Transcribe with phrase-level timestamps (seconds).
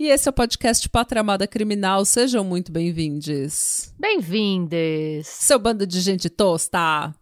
[0.00, 2.04] E esse é o podcast Pátria Amada Criminal.
[2.04, 3.92] Sejam muito bem-vindos.
[3.98, 5.26] Bem-vindes.
[5.26, 7.12] Seu bando de gente tosta.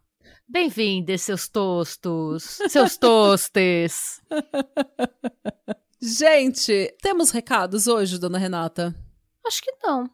[0.47, 2.59] Bem-vindos, seus tostos.
[2.69, 4.21] Seus tostes.
[6.03, 8.95] gente, temos recados hoje, dona Renata?
[9.47, 10.11] Acho que não.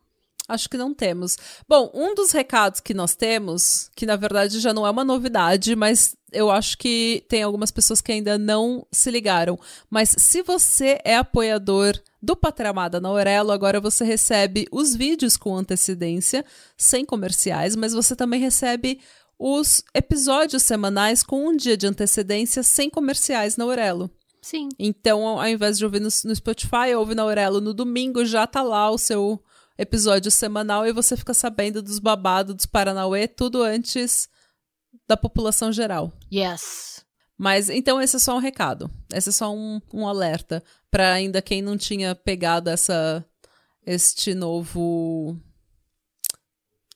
[0.49, 1.39] Acho que não temos.
[1.69, 5.77] Bom, um dos recados que nós temos, que na verdade já não é uma novidade,
[5.77, 9.59] mas eu acho que tem algumas pessoas que ainda não se ligaram.
[9.89, 15.55] Mas se você é apoiador do Patramada na Aurelo, agora você recebe os vídeos com
[15.55, 16.45] antecedência,
[16.77, 19.01] sem comerciais, mas você também recebe
[19.39, 24.11] os episódios semanais com um dia de antecedência, sem comerciais na Aurelo.
[24.41, 24.69] Sim.
[24.79, 28.63] Então, ao invés de ouvir no, no Spotify, ouve na Aurelo no domingo, já tá
[28.63, 29.41] lá o seu
[29.79, 34.29] episódio semanal e você fica sabendo dos babados dos Paranauê tudo antes
[35.09, 36.13] da população geral.
[36.33, 37.05] Yes.
[37.37, 38.91] Mas então esse é só um recado.
[39.13, 43.25] Esse é só um, um alerta para ainda quem não tinha pegado essa
[43.85, 45.37] este novo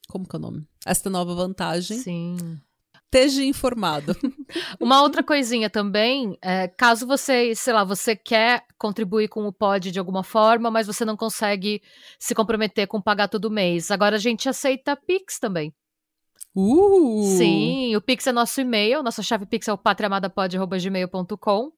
[0.09, 0.67] como que é o nome?
[0.85, 1.99] Esta nova vantagem.
[1.99, 2.61] Sim.
[3.07, 4.15] Esteja informado.
[4.81, 9.91] Uma outra coisinha também, é, caso você, sei lá, você quer contribuir com o pod
[9.91, 11.81] de alguma forma, mas você não consegue
[12.19, 13.91] se comprometer com pagar todo mês.
[13.91, 15.73] Agora a gente aceita Pix também.
[16.55, 17.37] Uh!
[17.37, 21.73] Sim, o Pix é nosso e-mail, nossa chave Pix é o patriamadapod.gmail.com.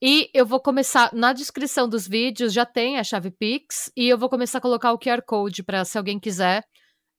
[0.00, 4.18] E eu vou começar, na descrição dos vídeos já tem a chave Pix, e eu
[4.18, 6.62] vou começar a colocar o QR Code para se alguém quiser,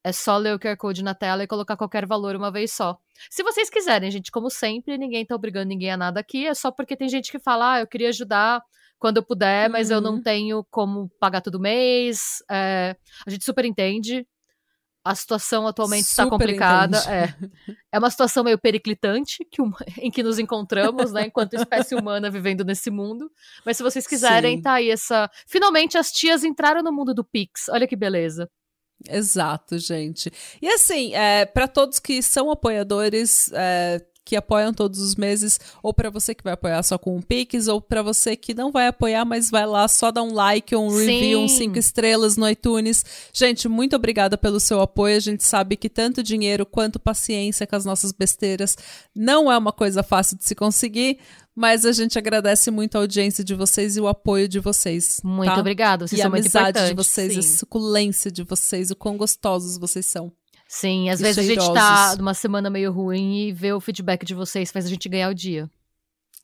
[0.03, 2.97] é só ler o QR Code na tela e colocar qualquer valor uma vez só.
[3.29, 6.71] Se vocês quiserem, gente, como sempre, ninguém tá obrigando ninguém a nada aqui, é só
[6.71, 8.61] porque tem gente que fala, ah, eu queria ajudar
[8.97, 10.21] quando eu puder, mas eu não Uhum.
[10.23, 12.43] tenho como pagar todo mês.
[12.49, 12.95] É,
[13.25, 14.25] a gente super entende.
[15.03, 16.97] A situação atualmente está complicada.
[16.97, 17.13] entende.
[17.13, 17.35] É.
[17.93, 19.61] é uma situação meio periclitante que
[20.05, 23.31] em que nos encontramos, né, enquanto espécie humana vivendo nesse mundo.
[23.65, 24.61] Mas se vocês quiserem, Sim.
[24.63, 25.29] tá aí essa.
[25.47, 27.69] Finalmente as tias entraram no mundo do Pix.
[27.69, 28.49] Olha que beleza.
[29.07, 30.31] Exato, gente.
[30.61, 35.91] E assim, é, para todos que são apoiadores, é, que apoiam todos os meses, ou
[35.91, 38.85] para você que vai apoiar só com um Pix, ou para você que não vai
[38.85, 41.45] apoiar, mas vai lá só dar um like, um review, Sim.
[41.45, 43.03] um cinco estrelas no iTunes.
[43.33, 45.17] Gente, muito obrigada pelo seu apoio.
[45.17, 48.77] A gente sabe que tanto dinheiro quanto paciência com as nossas besteiras
[49.15, 51.17] não é uma coisa fácil de se conseguir,
[51.55, 55.21] mas a gente agradece muito a audiência de vocês e o apoio de vocês.
[55.23, 55.59] Muito tá?
[55.59, 56.07] obrigada.
[56.07, 57.07] Vocês e a são muito amizade de importantes.
[57.07, 57.39] vocês, sim.
[57.39, 60.31] a suculência de vocês, o quão gostosos vocês são.
[60.71, 62.17] Sim, às vezes a gente tá cheirosos.
[62.19, 65.33] numa semana meio ruim e ver o feedback de vocês faz a gente ganhar o
[65.33, 65.67] dia.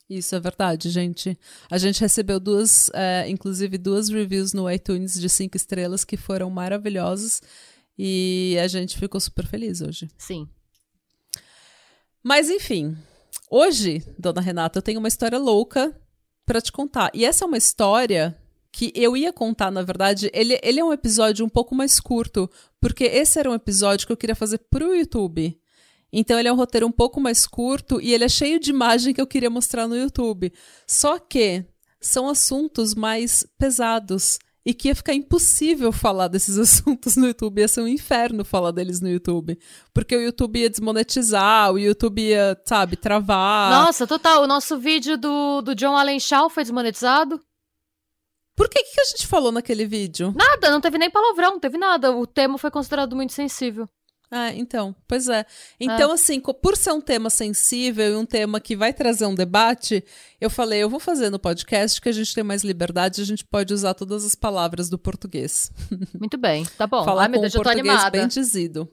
[0.09, 1.37] Isso é verdade, gente.
[1.69, 6.49] A gente recebeu duas, é, inclusive duas reviews no iTunes de cinco estrelas que foram
[6.49, 7.39] maravilhosas
[7.95, 10.09] e a gente ficou super feliz hoje.
[10.17, 10.49] Sim.
[12.23, 12.97] Mas enfim,
[13.47, 15.95] hoje, dona Renata, eu tenho uma história louca
[16.47, 17.11] pra te contar.
[17.13, 18.35] E essa é uma história
[18.75, 22.51] que eu ia contar, na verdade, ele, ele é um episódio um pouco mais curto,
[22.81, 25.57] porque esse era um episódio que eu queria fazer pro YouTube.
[26.11, 29.13] Então ele é um roteiro um pouco mais curto e ele é cheio de imagem
[29.13, 30.51] que eu queria mostrar no YouTube.
[30.85, 31.63] Só que
[32.01, 37.69] são assuntos mais pesados e que ia ficar impossível falar desses assuntos no YouTube, ia
[37.69, 39.57] ser um inferno falar deles no YouTube,
[39.93, 43.71] porque o YouTube ia desmonetizar, o YouTube ia, sabe, travar.
[43.71, 44.43] Nossa, total.
[44.43, 47.39] O nosso vídeo do, do John Allen Shaw foi desmonetizado.
[48.55, 50.33] Por que, que a gente falou naquele vídeo?
[50.35, 52.15] Nada, não teve nem palavrão, não teve nada.
[52.15, 53.87] O tema foi considerado muito sensível.
[54.31, 55.45] Ah, então, pois é.
[55.79, 59.35] Então, assim, co- por ser um tema sensível e um tema que vai trazer um
[59.35, 60.03] debate,
[60.41, 63.45] eu falei, eu vou fazer no podcast que a gente tem mais liberdade, a gente
[63.45, 65.71] pode usar todas as palavras do português.
[66.19, 67.03] Muito bem, tá bom.
[67.05, 68.09] Falar Ai, meu com Deus, eu tô animada.
[68.09, 68.89] bem dizido.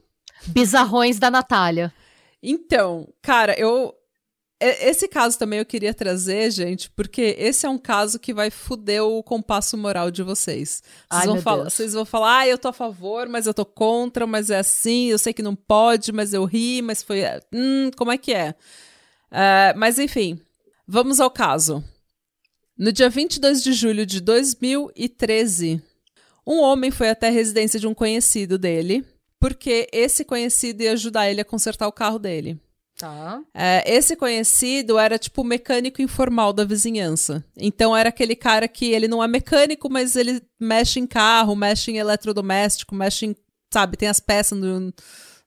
[0.47, 1.91] Bizarrões da Natália.
[2.41, 3.93] Então, cara, eu.
[4.63, 8.49] E- Esse caso também eu queria trazer, gente, porque esse é um caso que vai
[8.49, 10.81] foder o compasso moral de vocês.
[10.81, 11.73] Vocês, Ai, vão, falar, Deus.
[11.73, 15.07] vocês vão falar, ah, eu tô a favor, mas eu tô contra, mas é assim,
[15.07, 17.21] eu sei que não pode, mas eu ri, mas foi.
[17.53, 18.55] Hum, como é que é?
[19.31, 20.39] É, mas enfim,
[20.87, 21.83] vamos ao caso.
[22.77, 25.81] No dia 22 de julho de 2013,
[26.45, 29.05] um homem foi até a residência de um conhecido dele,
[29.39, 32.59] porque esse conhecido ia ajudar ele a consertar o carro dele.
[32.97, 33.41] Tá.
[33.53, 37.43] É, esse conhecido era tipo o mecânico informal da vizinhança.
[37.57, 41.91] Então era aquele cara que ele não é mecânico, mas ele mexe em carro, mexe
[41.91, 43.35] em eletrodoméstico, mexe em,
[43.73, 44.93] sabe, tem as peças no,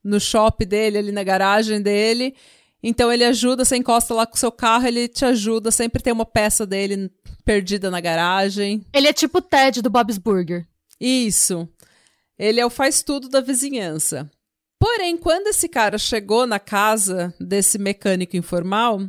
[0.02, 2.34] no shop dele, ali na garagem dele.
[2.82, 6.12] Então ele ajuda, você encosta lá com o seu carro, ele te ajuda, sempre tem
[6.12, 7.10] uma peça dele
[7.44, 8.84] perdida na garagem.
[8.92, 10.66] Ele é tipo o Ted do Bob's Burger.
[11.00, 11.68] Isso.
[12.38, 14.30] Ele é o faz tudo da vizinhança.
[14.78, 19.00] Porém, quando esse cara chegou na casa desse mecânico informal,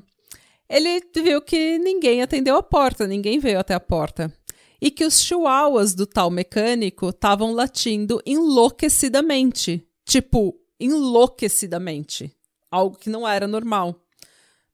[0.69, 4.33] ele viu que ninguém atendeu a porta, ninguém veio até a porta.
[4.79, 9.85] E que os chihuahuas do tal mecânico estavam latindo enlouquecidamente.
[10.05, 12.31] Tipo, enlouquecidamente.
[12.69, 13.95] Algo que não era normal.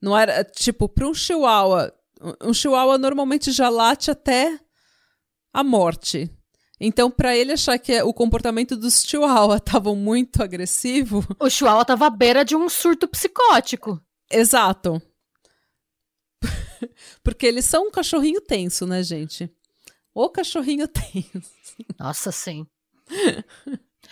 [0.01, 1.93] Não era, tipo, para um chihuahua,
[2.41, 4.59] um chihuahua normalmente já late até
[5.53, 6.29] a morte.
[6.79, 11.25] Então, para ele achar que o comportamento dos chihuahua estavam muito agressivo.
[11.39, 14.01] O chihuahua tava à beira de um surto psicótico.
[14.29, 15.01] Exato.
[17.23, 19.49] Porque eles são um cachorrinho tenso, né, gente?
[20.13, 21.51] O cachorrinho tenso.
[21.97, 22.65] Nossa, sim.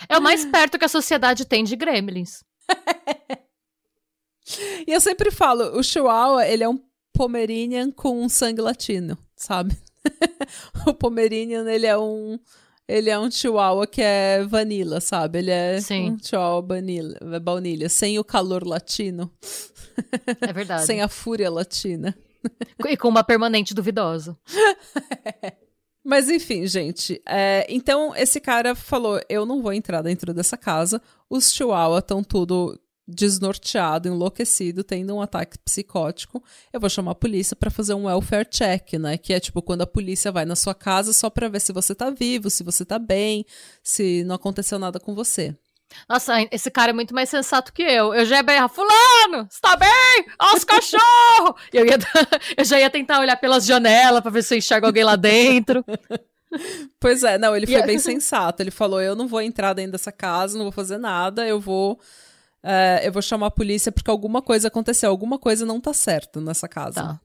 [0.07, 2.43] É o mais perto que a sociedade tem de gremlins.
[4.87, 6.79] e eu sempre falo, o Chihuahua, ele é um
[7.13, 9.77] Pomeranian com um sangue latino, sabe?
[10.87, 12.39] o Pomeranian, ele é um
[12.87, 15.39] ele é um chihuahua que é vanilla, sabe?
[15.39, 16.11] Ele é Sim.
[16.11, 19.31] um chihuahua vanilla, baunilha, sem o calor latino.
[20.41, 20.83] É verdade.
[20.85, 22.15] sem a fúria latina.
[22.89, 24.35] E com uma permanente duvidosa.
[26.03, 27.21] Mas enfim, gente.
[27.23, 30.99] É, então esse cara falou: eu não vou entrar dentro dessa casa.
[31.29, 37.55] Os chihuahua estão tudo desnorteado, enlouquecido, tendo um ataque psicótico, eu vou chamar a polícia
[37.55, 39.17] para fazer um welfare check, né?
[39.17, 41.93] Que é tipo quando a polícia vai na sua casa só para ver se você
[41.93, 43.45] tá vivo, se você tá bem,
[43.83, 45.55] se não aconteceu nada com você.
[46.07, 48.13] Nossa, esse cara é muito mais sensato que eu.
[48.13, 50.25] Eu já ia berrar, fulano, está bem?
[50.39, 51.61] Olha os cachorros!
[51.73, 51.97] eu, ia,
[52.57, 55.83] eu já ia tentar olhar pelas janelas para ver se eu enxergo alguém lá dentro.
[56.99, 58.61] Pois é, não, ele foi bem sensato.
[58.61, 61.97] Ele falou: eu não vou entrar dentro dessa casa, não vou fazer nada, eu vou
[62.63, 66.39] é, eu vou chamar a polícia porque alguma coisa aconteceu, alguma coisa não tá certo
[66.39, 67.01] nessa casa.
[67.01, 67.21] Tá.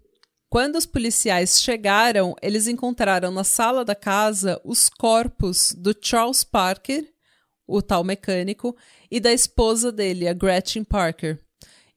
[0.49, 7.05] Quando os policiais chegaram, eles encontraram na sala da casa os corpos do Charles Parker,
[7.67, 8.77] o tal mecânico,
[9.11, 11.39] e da esposa dele, a Gretchen Parker.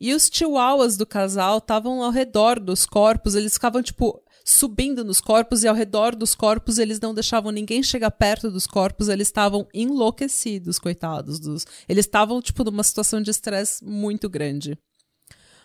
[0.01, 5.21] E os chihuahuas do casal estavam ao redor dos corpos, eles ficavam, tipo, subindo nos
[5.21, 9.27] corpos e ao redor dos corpos eles não deixavam ninguém chegar perto dos corpos, eles
[9.27, 11.67] estavam enlouquecidos, coitados dos.
[11.87, 14.75] Eles estavam tipo numa situação de estresse muito grande.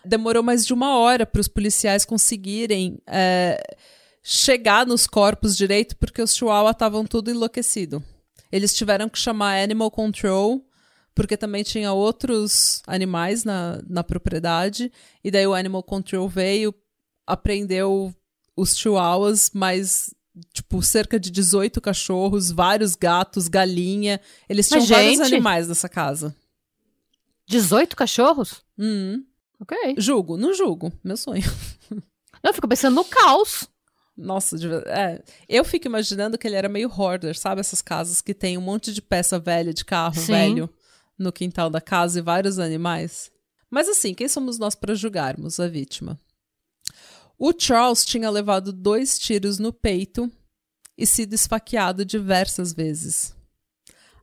[0.05, 3.59] Demorou mais de uma hora para os policiais conseguirem é,
[4.23, 8.05] chegar nos corpos direito porque os chihuahua estavam tudo enlouquecido.
[8.53, 10.63] Eles tiveram que chamar Animal Control
[11.15, 14.93] porque também tinha outros animais na, na propriedade
[15.23, 16.75] e daí o Animal Control veio,
[17.27, 18.15] apreendeu
[18.57, 20.15] os chihuahuas, mais
[20.53, 24.21] tipo, cerca de 18 cachorros, vários gatos, galinha.
[24.49, 25.35] Eles tinham Mas, vários gente...
[25.35, 26.35] animais nessa casa.
[27.47, 28.63] 18 cachorros?
[28.79, 29.25] Hum.
[29.61, 29.95] Ok.
[29.99, 30.93] Julgo, não julgo.
[31.03, 31.45] Meu sonho.
[32.43, 33.69] Eu fico pensando no caos.
[34.17, 35.21] Nossa, é.
[35.49, 37.61] eu fico imaginando que ele era meio hoarder, sabe?
[37.61, 40.33] Essas casas que tem um monte de peça velha de carro Sim.
[40.33, 40.71] velho
[41.19, 43.33] no quintal da casa e vários animais.
[43.69, 46.21] Mas assim, quem somos nós para julgarmos a vítima?
[47.39, 50.31] O Charles tinha levado dois tiros no peito
[50.97, 53.35] e sido esfaqueado diversas vezes.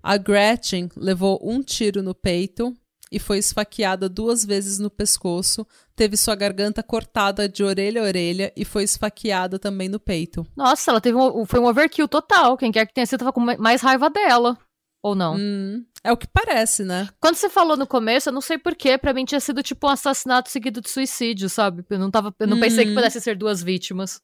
[0.01, 2.75] A Gretchen levou um tiro no peito
[3.11, 8.53] e foi esfaqueada duas vezes no pescoço, teve sua garganta cortada de orelha a orelha
[8.55, 10.47] e foi esfaqueada também no peito.
[10.55, 12.57] Nossa, ela teve um, foi um overkill total.
[12.57, 14.57] Quem quer que tenha sido tava com mais raiva dela.
[15.03, 15.35] Ou não?
[15.35, 17.09] Hum, é o que parece, né?
[17.19, 19.89] Quando você falou no começo, eu não sei porquê, pra mim tinha sido tipo um
[19.89, 21.83] assassinato seguido de suicídio, sabe?
[21.89, 24.21] Eu não, tava, eu não pensei que pudesse ser duas vítimas.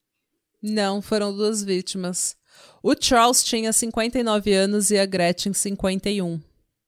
[0.62, 2.36] Não, foram duas vítimas.
[2.84, 6.40] O Charles tinha 59 anos e a Gretchen 51.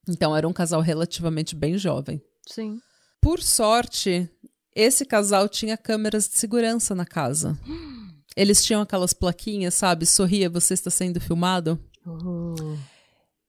[0.08, 2.22] Então era um casal relativamente bem jovem.
[2.48, 2.80] Sim.
[3.22, 4.30] Por sorte,
[4.76, 7.58] esse casal tinha câmeras de segurança na casa.
[8.36, 10.06] Eles tinham aquelas plaquinhas, sabe?
[10.06, 11.80] Sorria, você está sendo filmado.
[12.06, 12.78] Uh.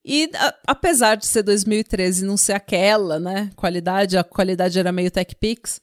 [0.05, 4.93] E a, apesar de ser 2013 e não ser aquela, né, qualidade, a qualidade era
[4.93, 5.81] meio Tech Pix,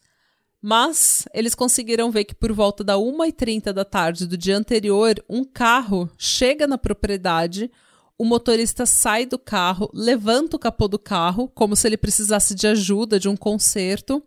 [0.61, 5.43] mas eles conseguiram ver que por volta da 1h30 da tarde do dia anterior, um
[5.43, 7.71] carro chega na propriedade,
[8.17, 12.65] o motorista sai do carro, levanta o capô do carro, como se ele precisasse de
[12.65, 14.23] ajuda, de um conserto.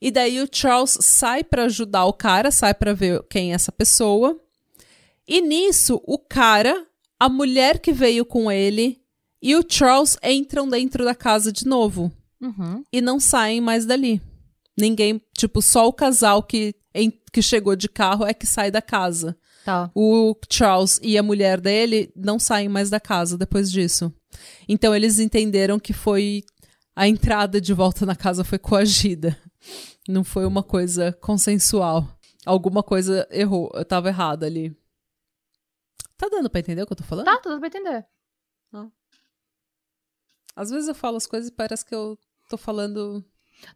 [0.00, 3.70] E daí o Charles sai para ajudar o cara, sai para ver quem é essa
[3.70, 4.38] pessoa.
[5.26, 6.84] E nisso, o cara,
[7.18, 9.03] a mulher que veio com ele
[9.44, 12.10] e o Charles entram dentro da casa de novo
[12.40, 12.82] Uhum.
[12.92, 14.20] e não saem mais dali.
[14.76, 18.82] Ninguém, tipo, só o casal que, em, que chegou de carro é que sai da
[18.82, 19.36] casa.
[19.64, 19.90] Tá.
[19.94, 24.12] O Charles e a mulher dele não saem mais da casa depois disso.
[24.68, 26.42] Então eles entenderam que foi
[26.96, 29.38] a entrada de volta na casa foi coagida.
[30.08, 32.06] Não foi uma coisa consensual.
[32.44, 34.76] Alguma coisa errou, eu tava errada ali.
[36.16, 37.24] Tá dando pra entender o que eu tô falando?
[37.26, 38.04] Tá, tá dando pra entender.
[40.56, 42.18] Às vezes eu falo as coisas e parece que eu
[42.48, 43.24] tô falando.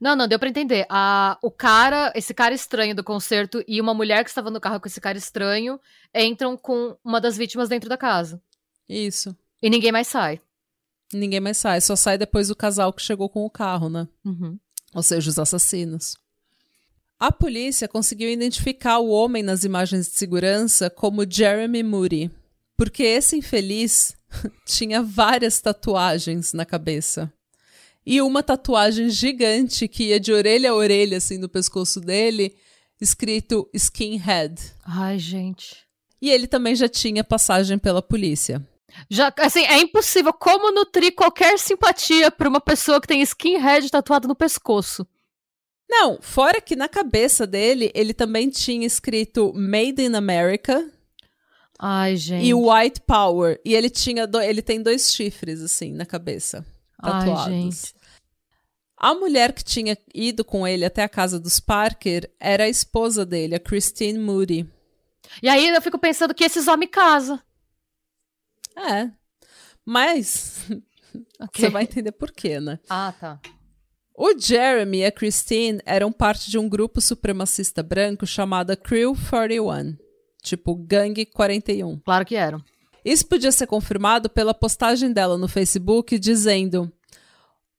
[0.00, 0.86] Não, não, deu pra entender.
[0.88, 4.80] A, o cara, esse cara estranho do concerto e uma mulher que estava no carro
[4.80, 5.80] com esse cara estranho
[6.14, 8.40] entram com uma das vítimas dentro da casa.
[8.88, 9.36] Isso.
[9.62, 10.40] E ninguém mais sai.
[11.12, 11.80] Ninguém mais sai.
[11.80, 14.06] Só sai depois o casal que chegou com o carro, né?
[14.24, 14.58] Uhum.
[14.94, 16.16] Ou seja, os assassinos.
[17.18, 22.30] A polícia conseguiu identificar o homem nas imagens de segurança como Jeremy Moody,
[22.78, 24.16] porque esse infeliz
[24.64, 27.30] tinha várias tatuagens na cabeça.
[28.06, 32.56] E uma tatuagem gigante que ia de orelha a orelha, assim, no pescoço dele,
[32.98, 34.54] escrito Skinhead.
[34.82, 35.76] Ai, gente.
[36.22, 38.66] E ele também já tinha passagem pela polícia.
[39.10, 40.32] Já, assim, é impossível.
[40.32, 45.06] Como nutrir qualquer simpatia pra uma pessoa que tem skinhead tatuado no pescoço?
[45.88, 50.90] Não, fora que na cabeça dele, ele também tinha escrito Made in America
[51.78, 52.44] Ai, gente.
[52.46, 53.60] e White Power.
[53.64, 56.64] E ele tinha do- ele tem dois chifres, assim, na cabeça.
[57.00, 57.46] Tatuados.
[57.46, 57.94] Ai, gente.
[58.96, 63.24] A mulher que tinha ido com ele até a casa dos Parker era a esposa
[63.24, 64.68] dele, a Christine Moody.
[65.40, 67.40] E aí eu fico pensando que esses homens casam.
[68.76, 69.10] É.
[69.84, 70.66] Mas
[71.54, 72.78] você vai entender por quê, né?
[72.88, 73.40] Ah, tá.
[74.16, 79.96] O Jeremy e a Christine eram parte de um grupo supremacista branco chamado Crew 41,
[80.42, 81.98] tipo Gangue 41.
[81.98, 82.62] Claro que eram.
[83.04, 86.92] Isso podia ser confirmado pela postagem dela no Facebook dizendo,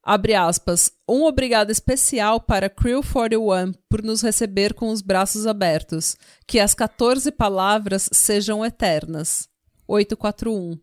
[0.04, 6.16] abre aspas, um obrigado especial para Crew 41 por nos receber com os braços abertos.
[6.48, 9.48] Que as 14 palavras sejam eternas.
[9.88, 10.80] 841.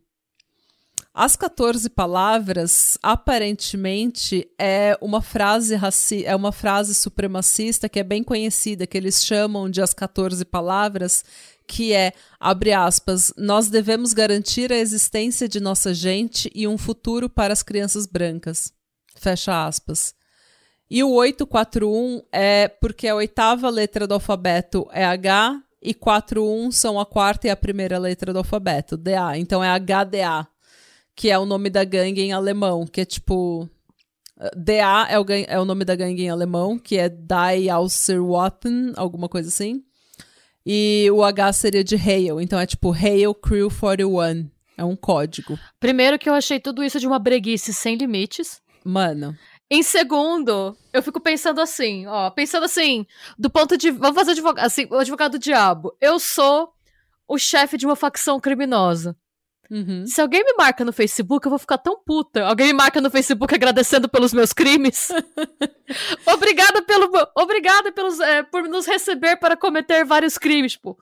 [1.19, 8.23] As 14 palavras, aparentemente, é uma frase raci é uma frase supremacista que é bem
[8.23, 11.25] conhecida, que eles chamam de as 14 palavras,
[11.67, 17.29] que é, abre aspas, nós devemos garantir a existência de nossa gente e um futuro
[17.29, 18.71] para as crianças brancas.
[19.15, 20.15] Fecha aspas.
[20.89, 26.99] E o 841 é porque a oitava letra do alfabeto é H e 41 são
[26.99, 29.37] a quarta e a primeira letra do alfabeto, DA.
[29.37, 30.47] Então é HDA,
[31.13, 33.69] que é o nome da gangue em alemão, que é tipo.
[34.55, 39.27] DA é o, é o nome da gangue em alemão, que é Die Außerwaffen, alguma
[39.27, 39.83] coisa assim.
[40.69, 44.51] E o H seria de Hail, então é tipo Hail Crew 41.
[44.77, 45.57] É um código.
[45.79, 48.61] Primeiro que eu achei tudo isso de uma breguice sem limites.
[48.83, 49.33] Mano.
[49.71, 53.07] Em segundo, eu fico pensando assim, ó, pensando assim,
[53.39, 53.91] do ponto de.
[53.91, 55.95] Vamos fazer advogado, assim, o advogado do diabo.
[56.01, 56.73] Eu sou
[57.25, 59.15] o chefe de uma facção criminosa.
[59.69, 60.05] Uhum.
[60.07, 62.43] Se alguém me marca no Facebook, eu vou ficar tão puta.
[62.45, 65.09] Alguém me marca no Facebook agradecendo pelos meus crimes.
[66.25, 70.97] obrigada pelo, obrigada pelos, é, por nos receber para cometer vários crimes, pô.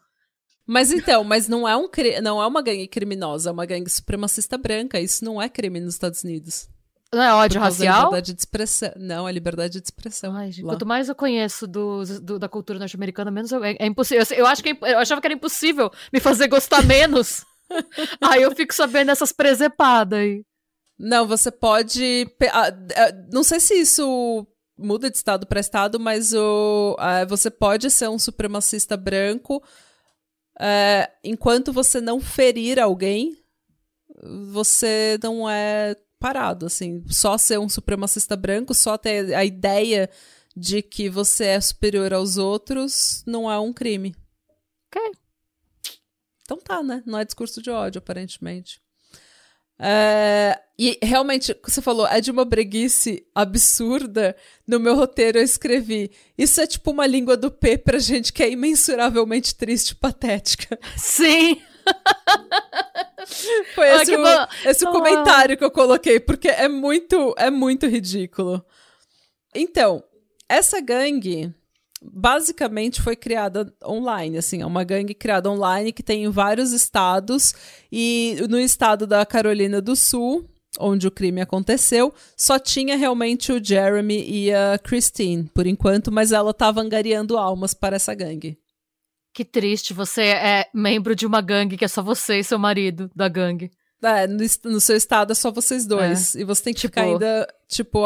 [0.67, 1.88] Mas então, mas não é, um,
[2.24, 5.00] não é uma gangue criminosa, é uma gangue supremacista branca.
[5.00, 6.67] Isso não é crime nos Estados Unidos.
[7.13, 7.98] Não é ódio racial?
[8.05, 8.91] liberdade de expressão.
[8.98, 10.36] Não, é liberdade de expressão.
[10.36, 13.86] Ai, gente, quanto mais eu conheço dos- do- da cultura norte-americana, menos eu, é, é
[13.86, 14.25] impossível.
[14.31, 17.45] Eu, eu acho que é eu achava que era impossível me fazer gostar menos.
[18.22, 20.43] aí eu fico sabendo dessas presepadas aí.
[20.98, 22.25] Não, você pode.
[22.51, 27.50] ah, ah, não sei se isso muda de estado para estado, mas o, ah, você
[27.50, 29.62] pode ser um supremacista branco
[30.60, 33.38] eh, enquanto você não ferir alguém,
[34.51, 37.03] você não é parado, assim.
[37.10, 40.10] Só ser um supremacista branco, só ter a ideia
[40.55, 44.15] de que você é superior aos outros, não é um crime.
[44.88, 45.12] Ok.
[46.45, 47.01] Então tá, né?
[47.05, 48.79] Não é discurso de ódio, aparentemente.
[49.77, 54.33] É, e realmente, você falou, é de uma breguice absurda.
[54.65, 58.41] No meu roteiro eu escrevi: Isso é tipo uma língua do P pra gente que
[58.43, 60.79] é imensuravelmente triste e patética.
[60.95, 61.61] Sim!
[63.75, 64.91] Foi Ah, esse, o, esse Ah.
[64.91, 68.63] comentário que eu coloquei, porque é muito, é muito ridículo.
[69.53, 70.03] Então,
[70.47, 71.53] essa gangue
[72.13, 77.53] basicamente foi criada online, assim, é uma gangue criada online que tem em vários estados
[77.91, 83.63] e no estado da Carolina do Sul, onde o crime aconteceu, só tinha realmente o
[83.63, 88.57] Jeremy e a Christine, por enquanto, mas ela estava angariando almas para essa gangue.
[89.33, 93.09] Que triste, você é membro de uma gangue que é só você e seu marido
[93.15, 93.69] da gangue.
[94.03, 96.35] É, no, no seu estado é só vocês dois.
[96.35, 98.01] E você tem que Tipo- ficar ainda, tipo,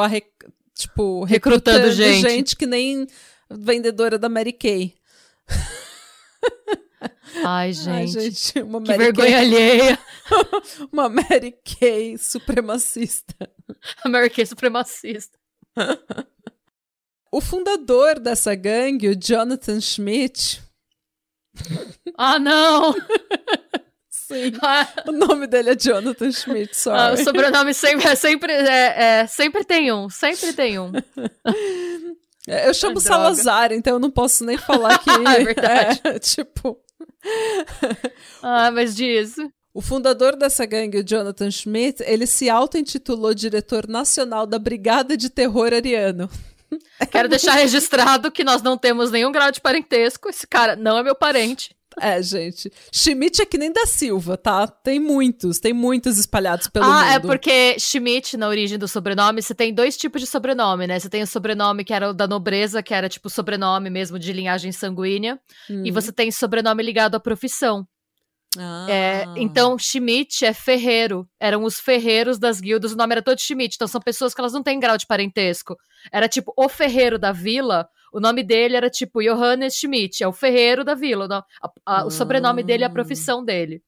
[0.75, 2.22] tipo, Recrutando recrutando, gente.
[2.22, 2.56] gente.
[2.56, 3.06] que nem
[3.50, 4.96] vendedora da Mary Kay.
[7.46, 7.89] Ai, gente.
[7.89, 10.00] Ai, gente, uma Que Mary vergonha Kay, alheia.
[10.91, 13.50] uma Mary Kay supremacista.
[14.03, 15.38] American supremacista.
[17.32, 20.63] O fundador dessa gangue, o Jonathan Schmidt,
[22.18, 22.91] Ah, não!
[24.10, 29.27] sim, Ah, o nome dele é Jonathan Schmidt, ah, o sobrenome sempre, sempre, é, é,
[29.27, 30.91] sempre tem um, sempre tem um.
[32.65, 33.08] Eu chamo Droga.
[33.08, 35.10] Salazar, então eu não posso nem falar que.
[35.27, 36.01] É verdade.
[36.03, 36.77] é, tipo,
[38.41, 39.36] Ah, mas diz.
[39.74, 45.29] o fundador dessa gangue, o Jonathan Schmidt, ele se auto-intitulou diretor nacional da Brigada de
[45.29, 46.29] Terror Ariano.
[47.12, 50.29] Quero deixar registrado que nós não temos nenhum grau de parentesco.
[50.29, 51.75] Esse cara não é meu parente.
[52.00, 52.72] É, gente.
[52.93, 54.67] Schmidt é que nem da Silva, tá?
[54.67, 57.12] Tem muitos, tem muitos espalhados pelo ah, mundo.
[57.12, 61.00] é porque Schmidt, na origem do sobrenome, você tem dois tipos de sobrenome, né?
[61.00, 64.31] Você tem o sobrenome que era o da nobreza, que era tipo sobrenome mesmo de
[64.31, 65.39] linhagem sanguínea.
[65.69, 65.84] Hum.
[65.86, 67.88] E você tem sobrenome ligado à profissão.
[68.58, 68.88] Ah.
[68.89, 71.27] É, então, Schmidt é ferreiro.
[71.39, 73.75] Eram os ferreiros das guildas, o nome era todo Schmidt.
[73.75, 75.75] Então, são pessoas que elas não têm grau de parentesco.
[76.12, 77.88] Era tipo o ferreiro da vila.
[78.12, 81.28] O nome dele era tipo Johannes Schmidt, é o ferreiro da vila.
[81.28, 81.46] o a-
[81.86, 82.94] a- O sobrenome dele é a Ah.
[82.94, 83.82] profissão dele.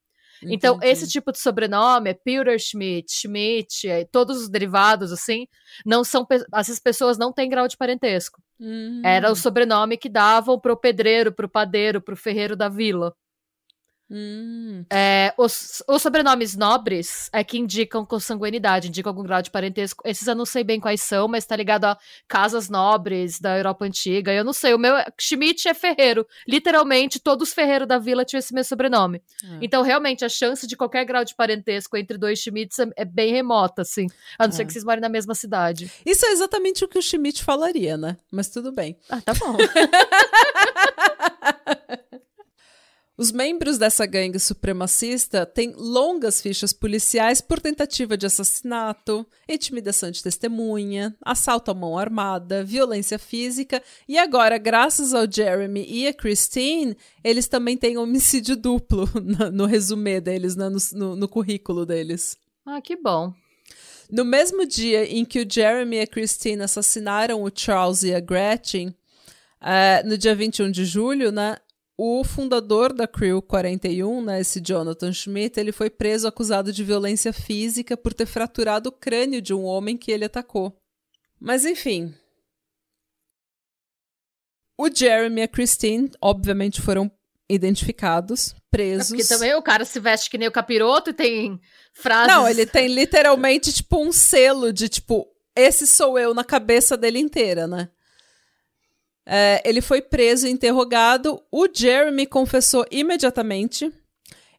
[0.43, 0.91] Então, Entendi.
[0.91, 5.45] esse tipo de sobrenome é Peter Schmidt, Schmidt, é, todos os derivados, assim,
[5.85, 6.25] não são.
[6.55, 8.41] Essas pessoas não têm grau de parentesco.
[8.59, 9.03] Hum.
[9.05, 13.13] Era o sobrenome que davam pro pedreiro, pro padeiro, pro ferreiro da vila.
[14.13, 14.83] Hum.
[14.91, 20.03] É, os, os sobrenomes nobres é que indicam consanguinidade, indicam algum grau de parentesco.
[20.05, 23.85] Esses eu não sei bem quais são, mas tá ligado a casas nobres da Europa
[23.85, 24.33] Antiga.
[24.33, 26.27] Eu não sei, o meu é- Schmidt é ferreiro.
[26.45, 29.21] Literalmente, todos os ferreiros da vila tinham esse meu sobrenome.
[29.45, 29.59] Ah.
[29.61, 33.31] Então, realmente, a chance de qualquer grau de parentesco entre dois Schmidts é, é bem
[33.31, 34.07] remota, assim.
[34.37, 34.65] A não ser É.
[34.65, 35.89] que vocês morem na mesma cidade.
[36.05, 38.17] Isso é exatamente o que o Schmidt falaria, né?
[38.29, 38.97] Mas tudo bem.
[39.09, 39.55] Ah, tá bom.
[43.17, 50.23] Os membros dessa gangue supremacista têm longas fichas policiais por tentativa de assassinato, intimidação de
[50.23, 56.97] testemunha, assalto à mão armada, violência física e agora, graças ao Jeremy e a Christine,
[57.23, 62.37] eles também têm homicídio duplo no, no resumê deles, né, no, no- no currículo deles.
[62.65, 63.33] ah, que bom.
[64.09, 68.19] No mesmo dia em que o Jeremy e a Christine assassinaram o Charles e a
[68.19, 68.95] Gretchen,
[69.61, 71.57] eh, no dia 21 de julho, né,
[72.03, 77.31] o fundador da Crew 41, né, esse Jonathan Schmidt, ele foi preso acusado de violência
[77.31, 80.75] física por ter fraturado o crânio de um homem que ele atacou.
[81.39, 82.11] Mas enfim.
[84.75, 87.11] O Jeremy e a Christine, obviamente, foram
[87.47, 89.09] identificados, É presos.
[89.09, 91.61] porque também o cara se veste que nem o capiroto e tem
[91.93, 92.33] frases.
[92.33, 97.19] Não, ele tem literalmente, tipo, um selo de, tipo, esse sou eu na cabeça dele
[97.19, 97.89] inteira, né?
[99.25, 101.41] É, ele foi preso e interrogado.
[101.51, 103.91] O Jeremy confessou imediatamente.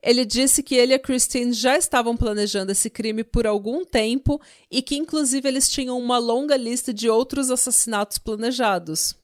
[0.03, 4.41] Ele disse que ele e a Christine já estavam planejando esse crime por algum tempo
[4.69, 9.15] e que, inclusive, eles tinham uma longa lista de outros assassinatos planejados.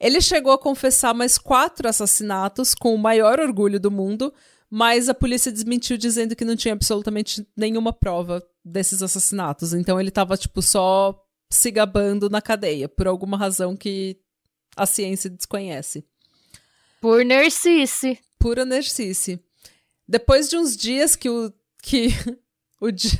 [0.00, 4.34] Ele chegou a confessar mais quatro assassinatos com o maior orgulho do mundo,
[4.68, 9.72] mas a polícia desmentiu dizendo que não tinha absolutamente nenhuma prova desses assassinatos.
[9.72, 11.21] Então ele tava, tipo, só
[11.52, 14.18] se gabando na cadeia, por alguma razão que
[14.76, 16.04] a ciência desconhece.
[17.00, 18.18] Por Nercice.
[18.38, 19.38] Pura nercice.
[20.08, 21.52] Depois de uns dias que o.
[21.82, 22.08] que.
[22.80, 23.18] o di-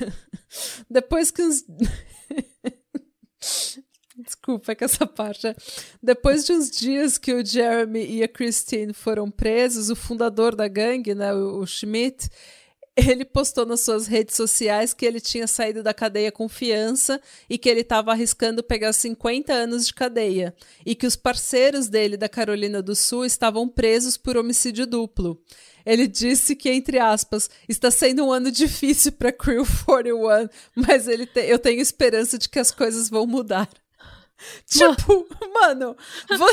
[0.90, 1.64] Depois que uns.
[4.16, 5.46] Desculpa é que essa parte.
[5.48, 5.56] é-
[6.02, 10.68] Depois de uns dias que o Jeremy e a Christine foram presos, o fundador da
[10.68, 12.28] gangue, né, o Schmidt,
[12.96, 17.56] ele postou nas suas redes sociais que ele tinha saído da cadeia com fiança e
[17.56, 22.28] que ele estava arriscando pegar 50 anos de cadeia e que os parceiros dele da
[22.28, 25.40] Carolina do Sul estavam presos por homicídio duplo.
[25.84, 31.26] Ele disse que, entre aspas, está sendo um ano difícil para Crew 41, mas ele
[31.26, 33.68] te- eu tenho esperança de que as coisas vão mudar.
[34.66, 35.96] Tipo, mano,
[36.36, 36.46] vo-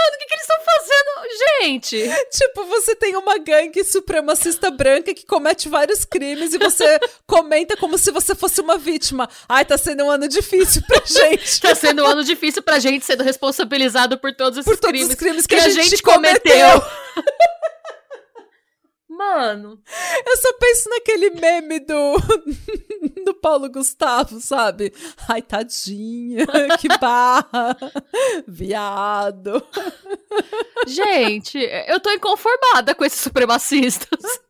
[0.00, 1.10] Mano, o que, que eles estão fazendo?
[1.38, 2.10] Gente!
[2.32, 7.98] tipo, você tem uma gangue supremacista branca que comete vários crimes e você comenta como
[7.98, 9.28] se você fosse uma vítima.
[9.48, 11.60] Ai, tá sendo um ano difícil pra gente.
[11.60, 15.10] Tá sendo um ano difícil pra gente sendo responsabilizado por todos esses Por todos crimes
[15.10, 16.80] os crimes que, a, gente, cometeu.
[16.80, 16.90] cometeu.
[19.20, 19.78] Mano,
[20.26, 22.16] Eu só penso naquele meme do,
[23.22, 24.94] do Paulo Gustavo, sabe?
[25.28, 26.46] Ai, tadinha,
[26.80, 27.76] que barra,
[28.48, 29.62] viado.
[30.86, 34.18] gente, eu tô inconformada com esses supremacistas.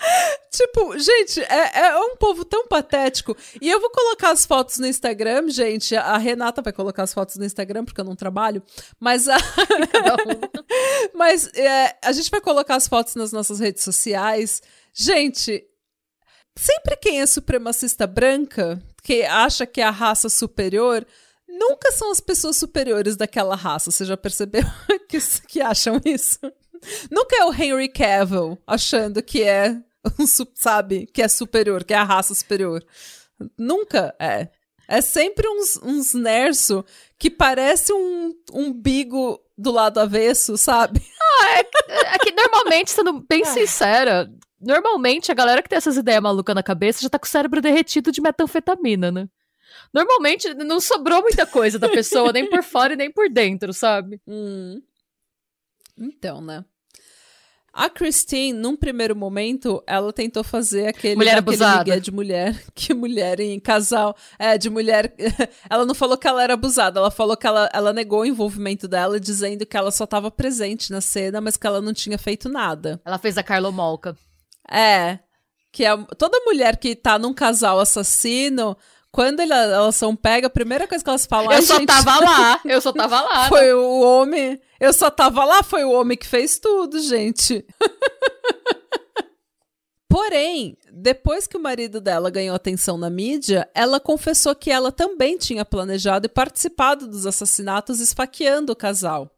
[0.50, 3.36] Tipo, gente, é, é, um povo tão patético.
[3.60, 5.94] E eu vou colocar as fotos no Instagram, gente.
[5.94, 8.62] A Renata vai colocar as fotos no Instagram, porque eu não trabalho.
[8.98, 9.36] Mas a,
[11.14, 14.60] mas, é, a gente vai colocar as fotos nas nossas redes sociais.
[14.92, 15.64] Gente,
[16.56, 21.06] sempre quem é supremacista branca, que acha que é a raça superior,
[21.48, 23.90] nunca são as pessoas superiores daquela raça.
[23.90, 24.64] Você já percebeu
[25.08, 26.38] que, que acham isso?
[27.10, 29.76] Nunca é o Henry Cavill achando que é,
[30.54, 32.84] sabe, que é superior, que é a raça superior.
[33.58, 34.48] Nunca é.
[34.88, 36.84] É sempre uns, uns nerso
[37.16, 41.00] que parece um umbigo do lado avesso, sabe?
[41.42, 43.44] Ah, é, é que normalmente, sendo bem é.
[43.46, 47.28] sincera, normalmente a galera que tem essas ideias malucas na cabeça já tá com o
[47.28, 49.28] cérebro derretido de metanfetamina, né?
[49.94, 54.20] Normalmente não sobrou muita coisa da pessoa, nem por fora e nem por dentro, sabe?
[54.26, 54.82] Hum.
[55.96, 56.64] Então, né?
[57.72, 63.38] A Christine, num primeiro momento, ela tentou fazer aquele, mulher aquele de mulher, que mulher
[63.38, 65.14] em casal, é, de mulher,
[65.70, 68.88] ela não falou que ela era abusada, ela falou que ela, ela negou o envolvimento
[68.88, 72.48] dela, dizendo que ela só estava presente na cena, mas que ela não tinha feito
[72.48, 73.00] nada.
[73.04, 74.16] Ela fez a Carlo Molka.
[74.68, 75.20] É,
[75.70, 78.76] que é, toda mulher que tá num casal assassino,
[79.12, 81.52] quando ele, elas são pegas, a primeira coisa que elas falam...
[81.52, 83.48] Eu só gente, tava lá, eu só tava lá.
[83.48, 83.74] Foi né?
[83.74, 84.60] o homem...
[84.80, 87.66] Eu só tava lá, foi o homem que fez tudo, gente.
[90.08, 95.38] Porém, depois que o marido dela ganhou atenção na mídia, ela confessou que ela também
[95.38, 99.30] tinha planejado e participado dos assassinatos esfaqueando o casal.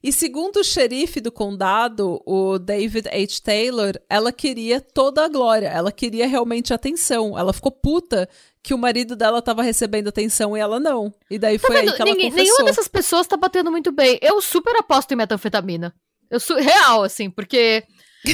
[0.00, 3.40] E segundo o xerife do condado, o David H.
[3.42, 7.36] Taylor, ela queria toda a glória, ela queria realmente atenção.
[7.36, 8.28] Ela ficou puta
[8.68, 11.10] que o marido dela tava recebendo atenção e ela não.
[11.30, 11.88] E daí tá foi vendo?
[11.88, 12.30] aí que ela Ninguém.
[12.30, 14.18] Nenhuma dessas pessoas tá batendo muito bem.
[14.20, 15.94] Eu super aposto em metanfetamina.
[16.30, 17.82] Eu su real, assim, porque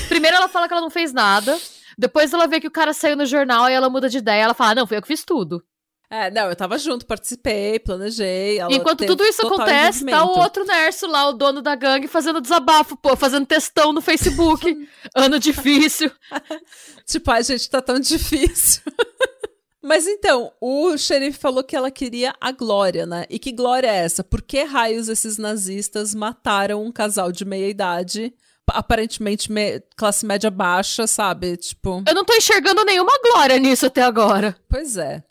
[0.09, 1.57] primeiro ela fala que ela não fez nada,
[1.97, 4.55] depois ela vê que o cara saiu no jornal e ela muda de ideia, ela
[4.55, 5.63] fala: "Não, foi eu que fiz tudo".
[6.11, 8.61] É, não, eu tava junto, participei, planejei.
[8.71, 12.97] Enquanto tudo isso acontece, tá o outro Nerso lá, o dono da gangue, fazendo desabafo,
[12.97, 14.89] pô, fazendo textão no Facebook.
[15.15, 16.11] ano difícil.
[17.07, 18.83] tipo, ai, gente, tá tão difícil.
[19.85, 23.27] Mas então, o xerife falou que ela queria a glória, né?
[23.29, 24.25] E que glória é essa?
[24.25, 28.33] Por que raios esses nazistas mataram um casal de meia idade?
[28.67, 31.59] Aparentemente me classe média baixa, sabe?
[31.59, 32.03] Tipo.
[32.09, 34.57] Eu não tô enxergando nenhuma glória nisso até agora.
[34.71, 35.23] Pois é.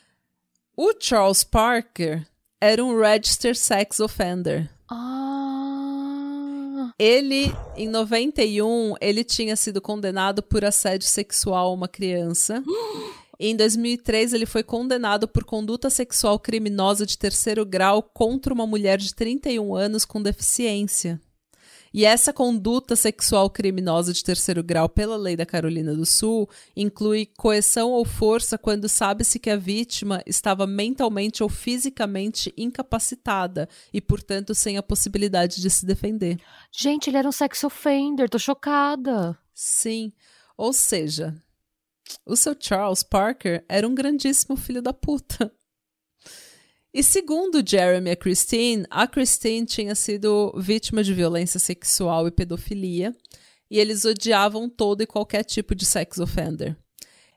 [0.76, 2.24] O Charles Parker
[2.60, 4.70] era um registered sex offender.
[4.88, 5.34] Ah.
[6.96, 12.62] Ele, em 91, ele tinha sido condenado por assédio sexual a uma criança.
[13.38, 18.98] Em 2003, ele foi condenado por conduta sexual criminosa de terceiro grau contra uma mulher
[18.98, 21.20] de 31 anos com deficiência.
[21.94, 27.24] E essa conduta sexual criminosa de terceiro grau pela lei da Carolina do Sul inclui
[27.38, 34.56] coerção ou força quando sabe-se que a vítima estava mentalmente ou fisicamente incapacitada e, portanto,
[34.56, 36.40] sem a possibilidade de se defender.
[36.72, 39.38] Gente, ele era um sex offender, tô chocada.
[39.54, 40.12] Sim.
[40.56, 41.40] Ou seja,
[42.26, 45.52] o seu Charles Parker era um grandíssimo filho da puta.
[46.92, 52.30] E segundo Jeremy e a Christine, a Christine tinha sido vítima de violência sexual e
[52.30, 53.12] pedofilia,
[53.68, 56.76] e eles odiavam todo e qualquer tipo de sex offender.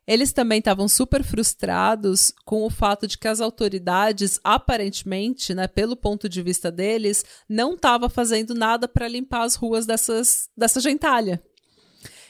[0.06, 5.98] Eles também estavam super frustrados com o fato de que as autoridades, aparentemente, né, pelo
[5.98, 11.44] ponto de vista deles, não estavam fazendo nada para limpar as ruas dessas, dessa gentalha.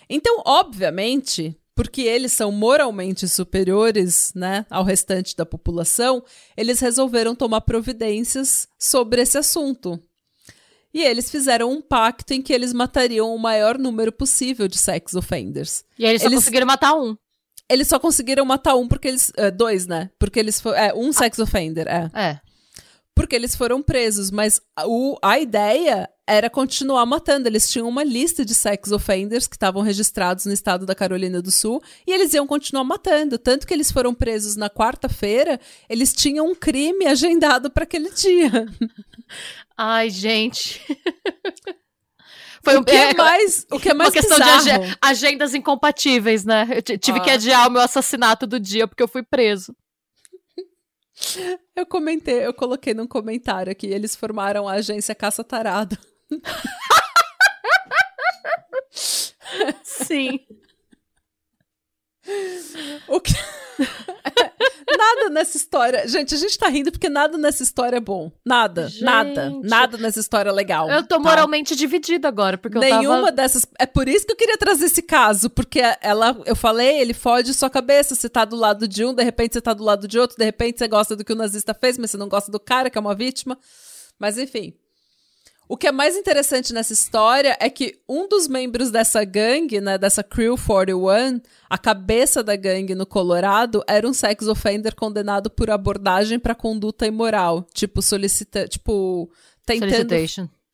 [0.09, 6.23] Então, obviamente, porque eles são moralmente superiores né, ao restante da população,
[6.57, 9.99] eles resolveram tomar providências sobre esse assunto.
[10.91, 15.13] E eles fizeram um pacto em que eles matariam o maior número possível de sex
[15.13, 15.85] offenders.
[15.99, 16.39] E eles só eles...
[16.39, 17.15] conseguiram matar um.
[17.69, 19.31] Eles só conseguiram matar um porque eles.
[19.37, 20.09] É, dois, né?
[20.17, 20.79] Porque eles foram.
[20.79, 22.09] É, um sex offender, é.
[22.15, 22.39] É.
[23.17, 27.47] Porque eles foram presos, mas o, a ideia era continuar matando.
[27.47, 31.51] Eles tinham uma lista de sex offenders que estavam registrados no estado da Carolina do
[31.51, 33.39] Sul e eles iam continuar matando.
[33.39, 38.51] Tanto que eles foram presos na quarta-feira, eles tinham um crime agendado para aquele dia.
[39.75, 40.79] Ai, gente.
[42.63, 44.63] Foi o que é, é mais, o que é mais uma questão bizarro.
[44.63, 46.67] de ag agendas incompatíveis, né?
[46.69, 47.21] Eu tive ah.
[47.21, 49.73] que adiar o meu assassinato do dia porque eu fui preso.
[51.75, 55.97] Eu comentei, eu coloquei num comentário aqui, eles formaram a agência Caça Tarado.
[59.83, 60.39] Sim.
[63.07, 63.31] O que...
[64.95, 66.07] nada nessa história.
[66.07, 68.31] Gente, a gente tá rindo porque nada nessa história é bom.
[68.45, 69.03] Nada, gente.
[69.03, 70.89] nada, nada nessa história é legal.
[70.89, 71.19] Eu tô tá?
[71.19, 73.31] moralmente dividida agora, porque Nenhuma eu tava...
[73.31, 73.67] dessas.
[73.77, 77.53] É por isso que eu queria trazer esse caso, porque ela, eu falei, ele fode
[77.53, 78.15] sua cabeça.
[78.15, 80.45] Você tá do lado de um, de repente você tá do lado de outro, de
[80.45, 82.97] repente você gosta do que o nazista fez, mas você não gosta do cara, que
[82.97, 83.57] é uma vítima.
[84.19, 84.73] Mas enfim.
[85.69, 89.97] O que é mais interessante nessa história é que um dos membros dessa gangue, né,
[89.97, 95.69] dessa Crew 41, a cabeça da gangue no Colorado, era um sex offender condenado por
[95.69, 99.29] abordagem para conduta imoral, tipo solicita, tipo
[99.65, 100.13] tentando,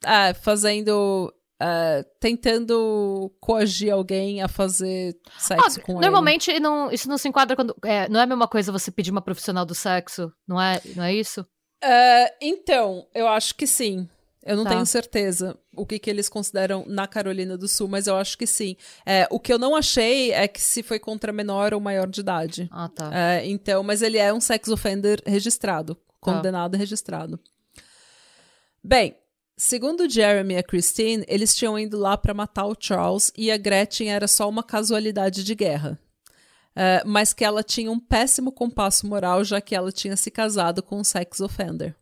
[0.06, 6.60] é, fazendo Uh, tentando coagir alguém a fazer sexo ah, com normalmente ele.
[6.60, 7.74] Não, isso não se enquadra quando.
[7.86, 11.06] É, não é a mesma coisa você pedir uma profissional do sexo, não é, não
[11.06, 11.40] é isso?
[11.42, 14.10] Uh, então, eu acho que sim.
[14.46, 14.72] Eu não tá.
[14.72, 18.46] tenho certeza o que, que eles consideram na Carolina do Sul, mas eu acho que
[18.46, 18.76] sim.
[19.06, 22.20] É, o que eu não achei é que se foi contra menor ou maior de
[22.20, 22.68] idade.
[22.70, 23.10] Ah, tá.
[23.14, 26.02] É, então, mas ele é um sex offender registrado, tá.
[26.20, 26.78] condenado tá.
[26.78, 27.40] e registrado.
[28.84, 29.16] Bem,
[29.56, 33.58] segundo Jeremy e a Christine, eles tinham ido lá para matar o Charles e a
[33.58, 35.98] Gretchen era só uma casualidade de guerra.
[36.76, 40.84] É, mas que ela tinha um péssimo compasso moral, já que ela tinha se casado
[40.84, 41.96] com um sex offender.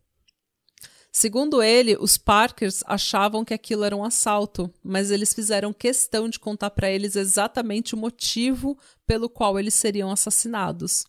[1.12, 6.39] Segundo ele, os Parkers achavam que aquilo era um assalto, mas eles fizeram questão de
[6.39, 11.04] contar para eles exatamente o motivo pelo qual eles seriam assassinados.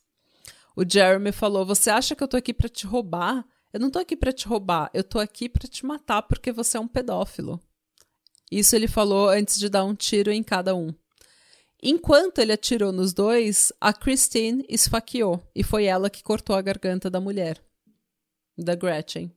[0.75, 3.47] O Jeremy falou: Você acha que eu tô aqui para te roubar?
[3.73, 6.77] Eu não tô aqui para te roubar, eu tô aqui para te matar porque você
[6.77, 7.61] é um pedófilo.
[8.51, 10.93] Isso ele falou antes de dar um tiro em cada um.
[11.81, 17.09] Enquanto ele atirou nos dois, a Christine esfaqueou e foi ela que cortou a garganta
[17.09, 17.63] da mulher,
[18.59, 19.33] da Gretchen.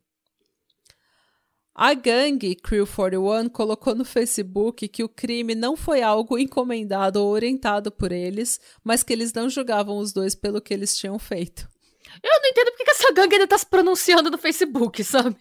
[1.78, 7.30] A gangue Crew 41 colocou no Facebook que o crime não foi algo encomendado ou
[7.30, 11.70] orientado por eles, mas que eles não julgavam os dois pelo que eles tinham feito.
[12.24, 15.36] Eu não entendo porque essa gangue ainda tá se pronunciando no Facebook, sabe?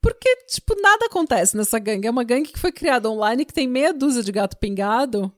[0.00, 2.06] Porque, tipo, nada acontece nessa gangue.
[2.06, 5.30] É uma gangue que foi criada online que tem meia dúzia de gato pingado.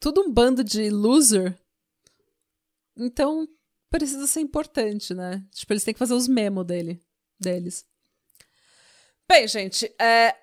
[0.00, 1.54] Tudo um bando de loser.
[2.96, 3.46] Então,
[3.90, 5.44] precisa ser importante, né?
[5.52, 6.98] Tipo, eles têm que fazer os memos dele,
[7.38, 7.84] deles.
[9.28, 10.34] Bem, gente, é...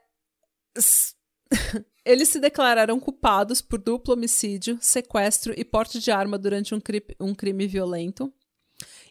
[2.06, 7.04] eles se declararam culpados por duplo homicídio, sequestro e porte de arma durante um, cri
[7.20, 8.32] um crime violento.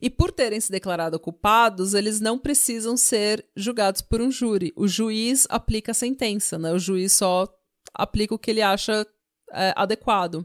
[0.01, 4.73] E por terem se declarado culpados, eles não precisam ser julgados por um júri.
[4.77, 6.73] O juiz aplica a sentença, né?
[6.73, 7.49] O juiz só
[7.95, 9.07] aplica o que ele acha
[9.53, 10.45] é, adequado.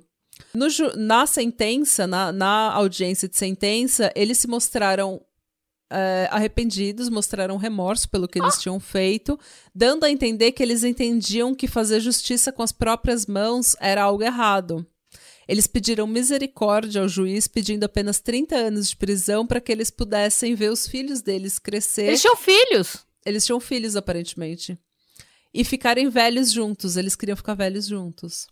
[0.95, 5.25] na sentença, na, na audiência de sentença, eles se mostraram
[5.89, 9.39] é, arrependidos, mostraram remorso pelo que eles tinham feito,
[9.73, 14.23] dando a entender que eles entendiam que fazer justiça com as próprias mãos era algo
[14.23, 14.85] errado.
[15.47, 20.55] Eles pediram misericórdia ao juiz, pedindo apenas 30 anos de prisão para que eles pudessem
[20.55, 22.07] ver os filhos deles crescer.
[22.07, 23.05] Eles tinham filhos?
[23.25, 24.77] Eles tinham filhos, aparentemente.
[25.53, 26.97] E ficarem velhos juntos.
[26.97, 28.47] Eles queriam ficar velhos juntos.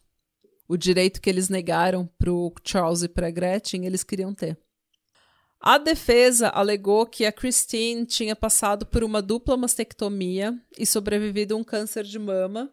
[0.67, 4.57] O direito que eles negaram pro Charles e pra Gretchen, eles queriam ter.
[5.59, 11.57] A defesa alegou que a Christine tinha passado por uma dupla mastectomia e sobrevivido a
[11.57, 12.71] um câncer de mama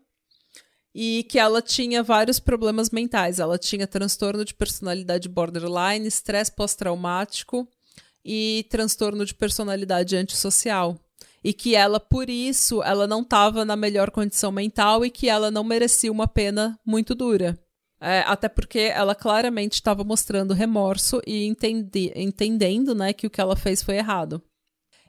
[0.94, 3.38] e que ela tinha vários problemas mentais.
[3.38, 7.66] Ela tinha transtorno de personalidade borderline, estresse pós-traumático
[8.24, 10.98] e transtorno de personalidade antissocial.
[11.44, 15.50] E que ela, por isso, ela não estava na melhor condição mental e que ela
[15.50, 17.58] não merecia uma pena muito dura.
[18.04, 23.40] É, até porque ela claramente estava mostrando remorso e entendi, entendendo né, que o que
[23.40, 24.42] ela fez foi errado.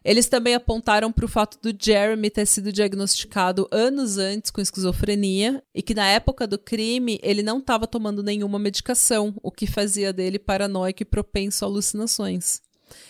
[0.05, 5.63] Eles também apontaram para o fato do Jeremy ter sido diagnosticado anos antes com esquizofrenia
[5.73, 10.13] e que na época do crime ele não estava tomando nenhuma medicação, o que fazia
[10.13, 12.61] dele paranoico e propenso a alucinações.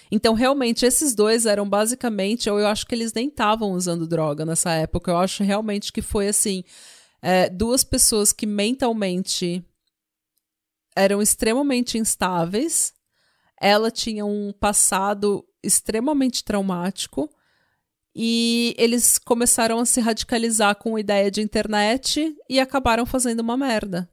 [0.09, 4.45] Então, realmente, esses dois eram basicamente, ou eu acho que eles nem estavam usando droga
[4.45, 6.63] nessa época, eu acho realmente que foi assim:
[7.21, 9.65] é, duas pessoas que mentalmente
[10.95, 12.93] eram extremamente instáveis.
[13.59, 17.29] Ela tinha um passado extremamente traumático
[18.15, 23.57] e eles começaram a se radicalizar com a ideia de internet e acabaram fazendo uma
[23.57, 24.09] merda.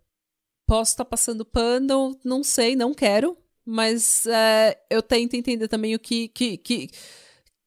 [0.66, 5.94] Posso estar tá passando pano, não sei, não quero, mas é, eu tento entender também
[5.94, 6.90] o que, que, que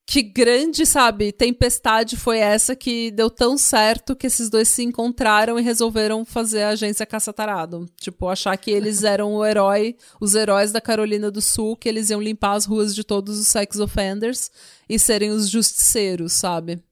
[0.05, 5.57] que grande, sabe, tempestade foi essa que deu tão certo que esses dois se encontraram
[5.57, 7.85] e resolveram fazer a agência Caça-Tarado.
[7.99, 12.09] Tipo, achar que eles eram o herói, os heróis da Carolina do Sul, que eles
[12.09, 14.51] iam limpar as ruas de todos os sex offenders
[14.89, 16.83] e serem os justiceiros, sabe?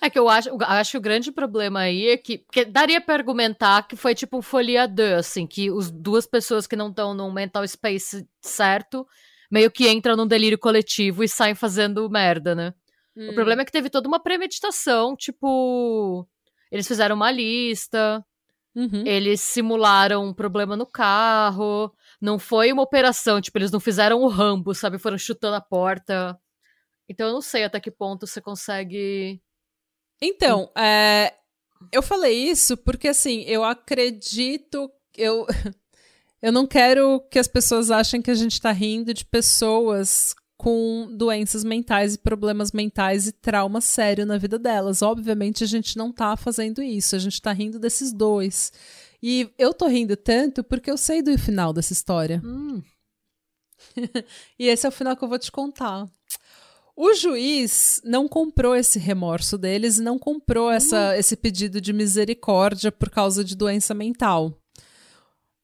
[0.00, 3.14] É que eu acho, acho que o grande problema aí é que, que daria para
[3.14, 7.14] argumentar que foi tipo um folia 2, assim, que os duas pessoas que não estão
[7.14, 9.06] no mental space certo
[9.50, 12.74] meio que entram num delírio coletivo e saem fazendo merda, né?
[13.16, 13.30] Hum.
[13.30, 16.26] O problema é que teve toda uma premeditação, tipo.
[16.70, 18.24] Eles fizeram uma lista,
[18.74, 19.04] Uhum.
[19.04, 21.92] eles simularam um problema no carro.
[22.20, 24.98] Não foi uma operação, tipo, eles não fizeram o Rambo, sabe?
[24.98, 26.38] Foram chutando a porta.
[27.08, 29.42] Então eu não sei até que ponto você consegue.
[30.22, 31.34] Então, é,
[31.90, 34.90] eu falei isso porque, assim, eu acredito.
[35.16, 35.46] Eu,
[36.42, 41.08] eu não quero que as pessoas achem que a gente tá rindo de pessoas com
[41.16, 45.00] doenças mentais e problemas mentais e trauma sério na vida delas.
[45.00, 48.72] Obviamente, a gente não tá fazendo isso, a gente tá rindo desses dois.
[49.22, 52.42] E eu tô rindo tanto porque eu sei do final dessa história.
[52.44, 52.82] Hum,
[54.58, 56.08] E esse é o final que eu vou te contar.
[56.96, 62.92] O juiz não comprou esse remorso deles e não comprou essa, esse pedido de misericórdia
[62.92, 64.59] por causa de doença mental.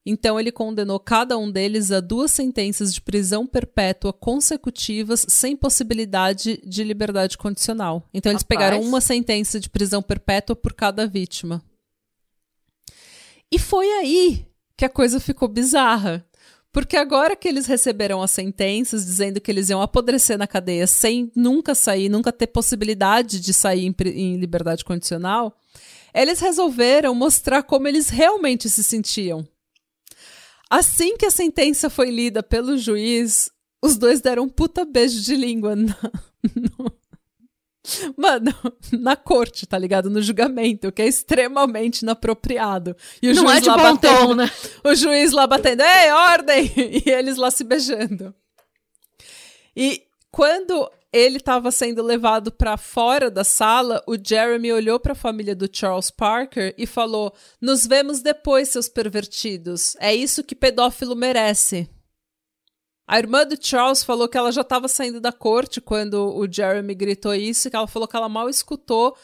[0.09, 6.61] Então, ele condenou cada um deles a duas sentenças de prisão perpétua consecutivas, sem possibilidade
[6.65, 8.07] de liberdade condicional.
[8.13, 8.57] Então, eles Rapaz.
[8.57, 11.61] pegaram uma sentença de prisão perpétua por cada vítima.
[13.51, 16.25] E foi aí que a coisa ficou bizarra.
[16.71, 21.29] Porque agora que eles receberam as sentenças dizendo que eles iam apodrecer na cadeia sem
[21.35, 25.57] nunca sair, nunca ter possibilidade de sair em, em liberdade condicional,
[26.13, 29.45] eles resolveram mostrar como eles realmente se sentiam.
[30.69, 33.49] Assim que a sentença foi lida pelo juiz,
[33.81, 35.95] os dois deram um puta beijo de língua na-
[36.79, 36.97] no-
[38.17, 38.53] Mano,
[38.91, 40.09] na corte, tá ligado?
[40.09, 42.93] No julgamento, que é extremamente inapropriado.
[43.21, 44.51] E o não juiz é de lá bom batendo- tom, né?
[44.83, 46.69] o juiz lá batendo, ei, ordem!
[47.05, 48.35] E eles lá se beijando.
[49.73, 55.15] E quando ele estava sendo levado para fora da sala, o Jeremy olhou para a
[55.15, 59.95] família do Charles Parker e falou: Nos vemos depois, seus pervertidos.
[59.99, 61.89] É isso que pedófilo merece.
[63.07, 66.93] A irmã do Charles falou que ela já estava saindo da corte quando o Jeremy
[66.93, 69.15] gritou isso, que ela falou que ela mal escutou,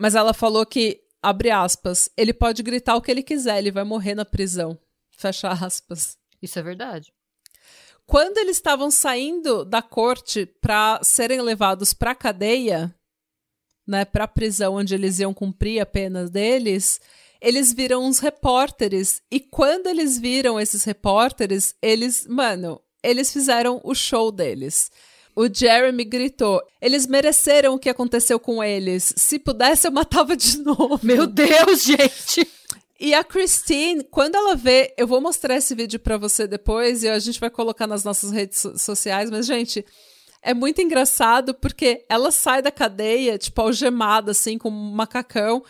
[0.00, 3.84] mas ela falou que, abre aspas, ele pode gritar o que ele quiser, ele vai
[3.84, 4.78] morrer na prisão.
[5.10, 6.16] Fecha aspas.
[6.40, 7.12] Isso é verdade.
[8.06, 12.94] Quando eles estavam saindo da corte para serem levados para cadeia,
[13.86, 17.00] né, para prisão onde eles iam cumprir a pena deles,
[17.40, 23.94] eles viram uns repórteres e quando eles viram esses repórteres, eles, mano, eles fizeram o
[23.94, 24.90] show deles.
[25.34, 29.12] O Jeremy gritou: "Eles mereceram o que aconteceu com eles.
[29.16, 31.00] Se pudesse eu matava de novo".
[31.02, 32.48] Meu Deus, gente!
[32.98, 37.08] E a Christine, quando ela vê, eu vou mostrar esse vídeo pra você depois e
[37.08, 39.84] a gente vai colocar nas nossas redes so- sociais, mas gente,
[40.42, 45.62] é muito engraçado porque ela sai da cadeia, tipo, algemada assim com um macacão.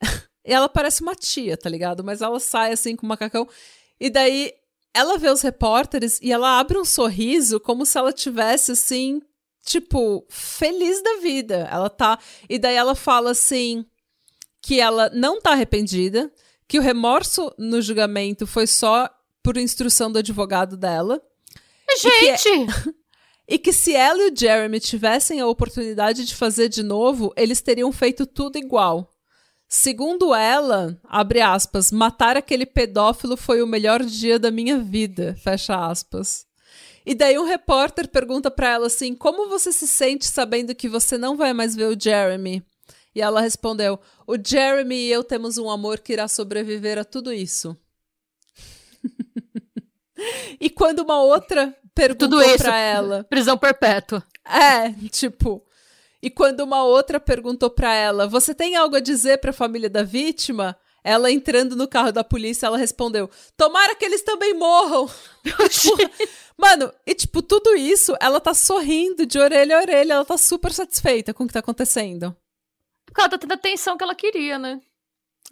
[0.44, 2.04] e ela parece uma tia, tá ligado?
[2.04, 3.48] Mas ela sai assim com um macacão
[3.98, 4.52] e daí
[4.94, 9.22] ela vê os repórteres e ela abre um sorriso como se ela tivesse assim,
[9.64, 11.68] tipo, feliz da vida.
[11.70, 13.86] Ela tá, e daí ela fala assim,
[14.60, 16.30] que ela não tá arrependida,
[16.72, 19.06] que o remorso no julgamento foi só
[19.42, 21.20] por instrução do advogado dela,
[22.00, 22.48] que é- Gente!
[23.46, 27.60] e que se ela e o Jeremy tivessem a oportunidade de fazer de novo, eles
[27.60, 29.12] teriam feito tudo igual.
[29.68, 35.76] Segundo ela, abre aspas, matar aquele pedófilo foi o melhor dia da minha vida, fecha
[35.76, 36.46] aspas.
[37.04, 41.18] E daí um repórter pergunta pra ela assim: "Como você se sente sabendo que você
[41.18, 42.64] não vai mais ver o Jeremy?"
[43.14, 47.32] E ela respondeu: "O Jeremy e eu temos um amor que irá sobreviver a tudo
[47.32, 47.76] isso."
[50.60, 52.58] e quando uma outra perguntou Tudo isso.
[52.64, 54.24] pra ela, Prisão perpétua.
[54.46, 55.64] é, tipo.
[56.22, 60.02] E quando uma outra perguntou pra ela: "Você tem algo a dizer pra família da
[60.02, 65.10] vítima?" Ela entrando no carro da polícia, ela respondeu: "Tomara que eles também morram."
[66.56, 70.72] Mano, e tipo, tudo isso, ela tá sorrindo de orelha a orelha, ela tá super
[70.72, 72.36] satisfeita com o que tá acontecendo.
[73.12, 74.80] Porque ela tá tendo a atenção que ela queria, né?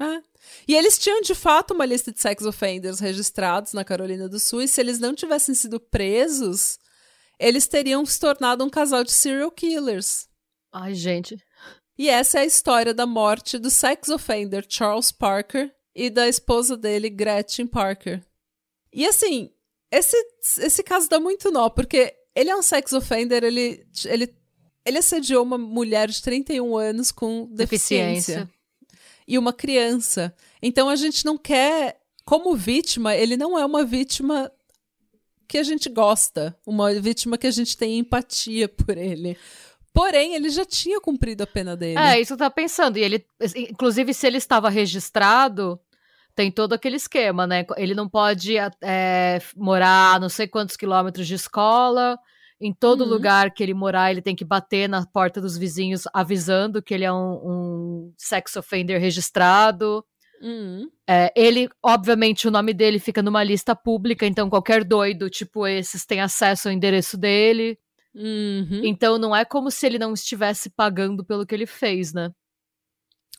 [0.01, 0.23] É.
[0.67, 4.63] E eles tinham de fato uma lista de sex offenders registrados na Carolina do Sul,
[4.63, 6.79] e se eles não tivessem sido presos,
[7.39, 10.27] eles teriam se tornado um casal de serial killers.
[10.73, 11.37] Ai, gente.
[11.99, 16.79] E essa é a história da morte do sex offender Charles Parker e da esposa
[16.79, 18.25] dele, Gretchen Parker.
[18.91, 19.53] E assim,
[19.91, 20.17] esse,
[20.61, 24.35] esse caso dá muito nó, porque ele é um sex offender, ele, ele,
[24.85, 28.47] ele assediou uma mulher de 31 anos com deficiência.
[28.47, 28.51] Deficiência.
[29.27, 30.35] E uma criança.
[30.61, 34.51] Então a gente não quer, como vítima, ele não é uma vítima
[35.47, 39.37] que a gente gosta, uma vítima que a gente tem empatia por ele.
[39.93, 41.99] Porém, ele já tinha cumprido a pena dele.
[41.99, 42.97] É, isso eu tava pensando.
[42.97, 43.27] E ele,
[43.57, 45.81] inclusive, se ele estava registrado,
[46.35, 47.67] tem todo aquele esquema, né?
[47.77, 52.17] Ele não pode é, morar a não sei quantos quilômetros de escola.
[52.61, 53.09] Em todo uhum.
[53.09, 57.05] lugar que ele morar, ele tem que bater na porta dos vizinhos avisando que ele
[57.05, 60.05] é um, um sex offender registrado.
[60.43, 60.91] Uhum.
[61.09, 66.05] É, ele, obviamente, o nome dele fica numa lista pública, então qualquer doido, tipo esses,
[66.05, 67.79] tem acesso ao endereço dele.
[68.15, 68.83] Uhum.
[68.85, 72.31] Então não é como se ele não estivesse pagando pelo que ele fez, né?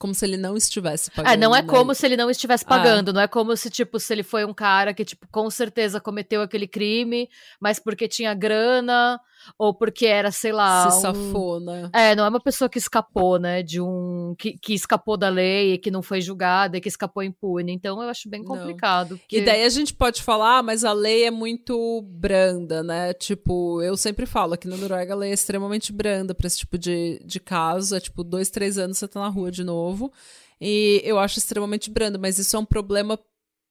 [0.02, 1.32] Como se ele não estivesse pagando.
[1.32, 1.68] É, não é né?
[1.68, 3.10] como se ele não estivesse pagando.
[3.10, 3.14] Ah.
[3.14, 6.42] Não é como se, tipo, se ele foi um cara que, tipo, com certeza cometeu
[6.42, 7.30] aquele crime,
[7.60, 9.22] mas porque tinha grana
[9.58, 10.90] ou porque era, sei lá.
[10.90, 11.02] Se um...
[11.02, 11.90] safou, né?
[11.94, 13.64] É, não é uma pessoa que escapou, né?
[13.64, 14.36] De um.
[14.38, 17.72] Que, que escapou da lei, que não foi julgada e que escapou impune.
[17.72, 19.18] Então eu acho bem complicado.
[19.18, 19.38] Porque...
[19.38, 23.14] E daí a gente pode falar, ah, mas a lei é muito branda, né?
[23.14, 26.78] Tipo, eu sempre falo aqui na Noruega a lei é extremamente branda para esse tipo
[26.78, 27.96] de, de caso.
[27.96, 30.12] É tipo, dois, três anos você tá na rua de novo.
[30.60, 33.20] E eu acho extremamente branda, mas isso é um problema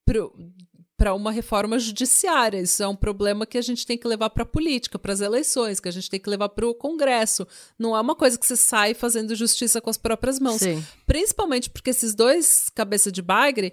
[0.05, 0.33] pro,
[1.01, 2.61] para uma reforma judiciária.
[2.61, 5.23] Isso é um problema que a gente tem que levar para a política, para as
[5.23, 7.49] eleições, que a gente tem que levar para o Congresso.
[7.79, 10.61] Não é uma coisa que você sai fazendo justiça com as próprias mãos.
[10.61, 10.85] Sim.
[11.07, 13.73] Principalmente porque esses dois cabeça de bagre,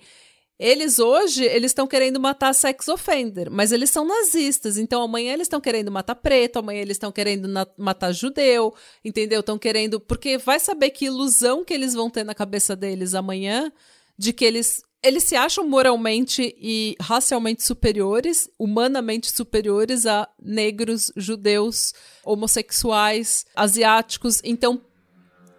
[0.58, 4.78] eles hoje, eles estão querendo matar sex offender, mas eles são nazistas.
[4.78, 8.74] Então amanhã eles estão querendo matar preto, amanhã eles estão querendo matar judeu,
[9.04, 9.42] entendeu?
[9.42, 13.70] Estão querendo, porque vai saber que ilusão que eles vão ter na cabeça deles amanhã
[14.18, 21.94] de que eles eles se acham moralmente e racialmente superiores, humanamente superiores a negros, judeus,
[22.26, 24.42] homossexuais, asiáticos.
[24.44, 24.82] Então,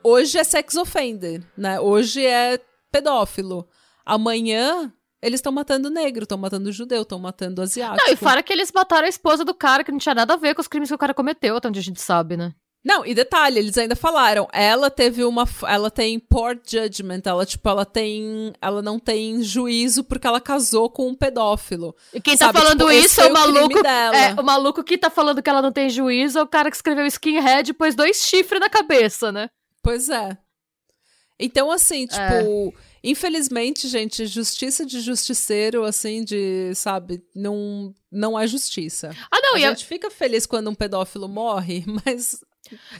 [0.02, 1.80] hoje é sex offender, né?
[1.80, 2.60] Hoje é
[2.90, 3.68] pedófilo.
[4.04, 8.06] Amanhã eles estão matando negro, estão matando judeu, estão matando asiático.
[8.06, 10.36] Não, e fora que eles mataram a esposa do cara, que não tinha nada a
[10.36, 12.54] ver com os crimes que o cara cometeu, onde a gente sabe, né?
[12.84, 17.68] Não, e detalhe, eles ainda falaram, ela teve uma, ela tem poor judgment, ela tipo,
[17.68, 21.94] ela tem, ela não tem juízo porque ela casou com um pedófilo.
[22.14, 22.58] E quem tá sabe?
[22.58, 25.60] tá falando tipo, isso é o maluco, é, o maluco que tá falando que ela
[25.60, 29.32] não tem juízo é o cara que escreveu skinhead e pôs dois chifres na cabeça,
[29.32, 29.50] né?
[29.82, 30.38] Pois é.
[31.38, 32.72] Então assim, tipo, é.
[33.02, 39.14] infelizmente, gente, justiça de justiceiro assim de, sabe, não não é justiça.
[39.30, 39.88] Ah, não, a e gente eu...
[39.88, 42.40] fica feliz quando um pedófilo morre, mas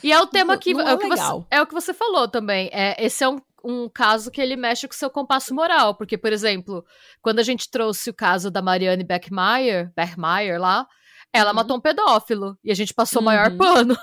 [0.03, 0.73] e é o tema que.
[0.75, 2.71] Não é, é, o que você, é o que você falou também.
[2.73, 5.95] É, esse é um, um caso que ele mexe com o seu compasso moral.
[5.95, 6.85] Porque, por exemplo,
[7.21, 10.87] quando a gente trouxe o caso da Marianne Beckmeyer, Beckmeyer lá,
[11.33, 11.57] ela uhum.
[11.57, 12.59] matou um pedófilo.
[12.65, 13.27] E a gente passou o uhum.
[13.27, 13.97] maior pano.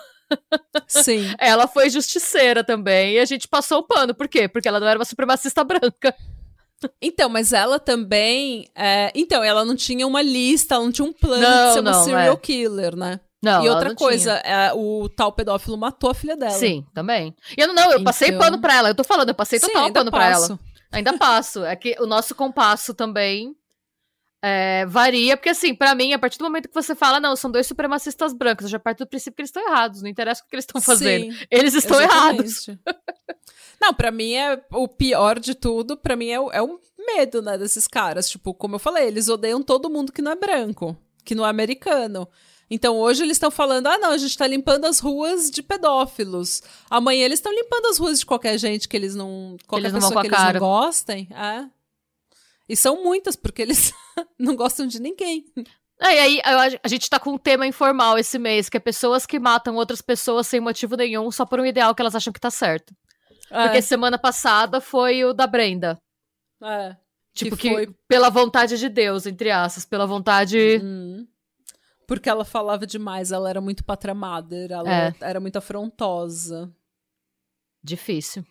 [0.87, 1.33] Sim.
[1.39, 3.13] ela foi justiceira também.
[3.13, 4.13] E a gente passou o pano.
[4.13, 4.47] Por quê?
[4.47, 6.15] Porque ela não era uma supremacista branca.
[7.01, 8.67] Então, mas ela também.
[8.75, 9.11] É...
[9.15, 11.91] Então, ela não tinha uma lista, ela não tinha um plano não, de ser uma
[11.91, 12.37] não, serial é.
[12.37, 13.19] killer, né?
[13.45, 16.49] Não, e outra coisa, é, o tal pedófilo matou a filha dela.
[16.51, 17.35] Sim, também.
[17.55, 18.39] E eu não, eu passei então...
[18.39, 18.89] pano pra ela.
[18.89, 20.47] Eu tô falando, eu passei total Sim, pano passo.
[20.47, 20.59] pra ela.
[20.91, 21.63] Ainda passo.
[21.63, 23.55] É que o nosso compasso também
[24.43, 27.51] é, varia, porque assim, para mim, a partir do momento que você fala, não, são
[27.51, 30.47] dois supremacistas brancos, eu já parto do princípio que eles estão errados, não interessa o
[30.47, 31.31] que eles estão fazendo.
[31.31, 32.39] Sim, eles estão exatamente.
[32.39, 32.67] errados.
[33.79, 37.43] não, para mim é o pior de tudo, para mim é o, é o medo,
[37.43, 38.27] né, desses caras.
[38.27, 41.49] Tipo, como eu falei, eles odeiam todo mundo que não é branco, que não é
[41.49, 42.27] americano.
[42.69, 46.63] Então hoje eles estão falando: ah, não, a gente está limpando as ruas de pedófilos.
[46.89, 49.57] Amanhã eles estão limpando as ruas de qualquer gente que eles não.
[49.67, 51.27] Qualquer eles pessoa que eles não gostem.
[51.31, 51.65] É.
[52.67, 53.93] E são muitas, porque eles
[54.39, 55.45] não gostam de ninguém.
[55.99, 59.25] É, e aí a gente tá com um tema informal esse mês, que é pessoas
[59.25, 62.39] que matam outras pessoas sem motivo nenhum, só por um ideal que elas acham que
[62.39, 62.93] tá certo.
[63.49, 63.63] É.
[63.63, 65.97] Porque semana passada foi o da Brenda.
[66.61, 66.95] É.
[67.33, 67.95] Tipo, que, foi...
[68.07, 70.79] pela vontade de Deus, entre aspas, pela vontade.
[70.81, 71.27] Uhum.
[72.07, 75.15] Porque ela falava demais, ela era muito patramada, ela é.
[75.21, 76.71] era muito afrontosa.
[77.83, 78.45] Difícil.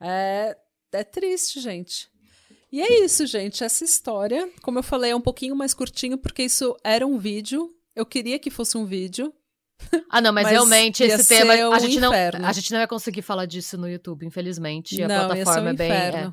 [0.00, 0.56] É,
[0.92, 2.10] é triste, gente.
[2.72, 3.64] E é isso, gente.
[3.64, 7.74] Essa história, como eu falei, é um pouquinho mais curtinho, porque isso era um vídeo.
[7.94, 9.32] Eu queria que fosse um vídeo.
[10.10, 11.54] Ah, não, mas, mas realmente esse tema.
[11.54, 15.02] Um a, gente não, a gente não vai conseguir falar disso no YouTube, infelizmente.
[15.02, 15.90] A não, plataforma um é bem.
[15.90, 16.32] É.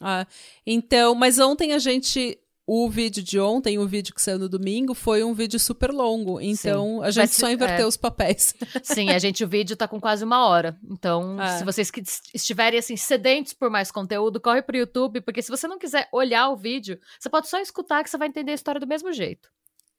[0.00, 0.26] Ah,
[0.66, 2.38] então, mas ontem a gente
[2.72, 6.40] o vídeo de ontem, o vídeo que saiu no domingo, foi um vídeo super longo.
[6.40, 7.04] Então, Sim.
[7.04, 7.88] a gente só inverteu é.
[7.88, 8.54] os papéis.
[8.84, 10.78] Sim, a gente, o vídeo tá com quase uma hora.
[10.88, 11.58] Então, é.
[11.58, 11.90] se vocês
[12.32, 16.48] estiverem, assim, sedentos por mais conteúdo, corre pro YouTube, porque se você não quiser olhar
[16.50, 19.50] o vídeo, você pode só escutar que você vai entender a história do mesmo jeito.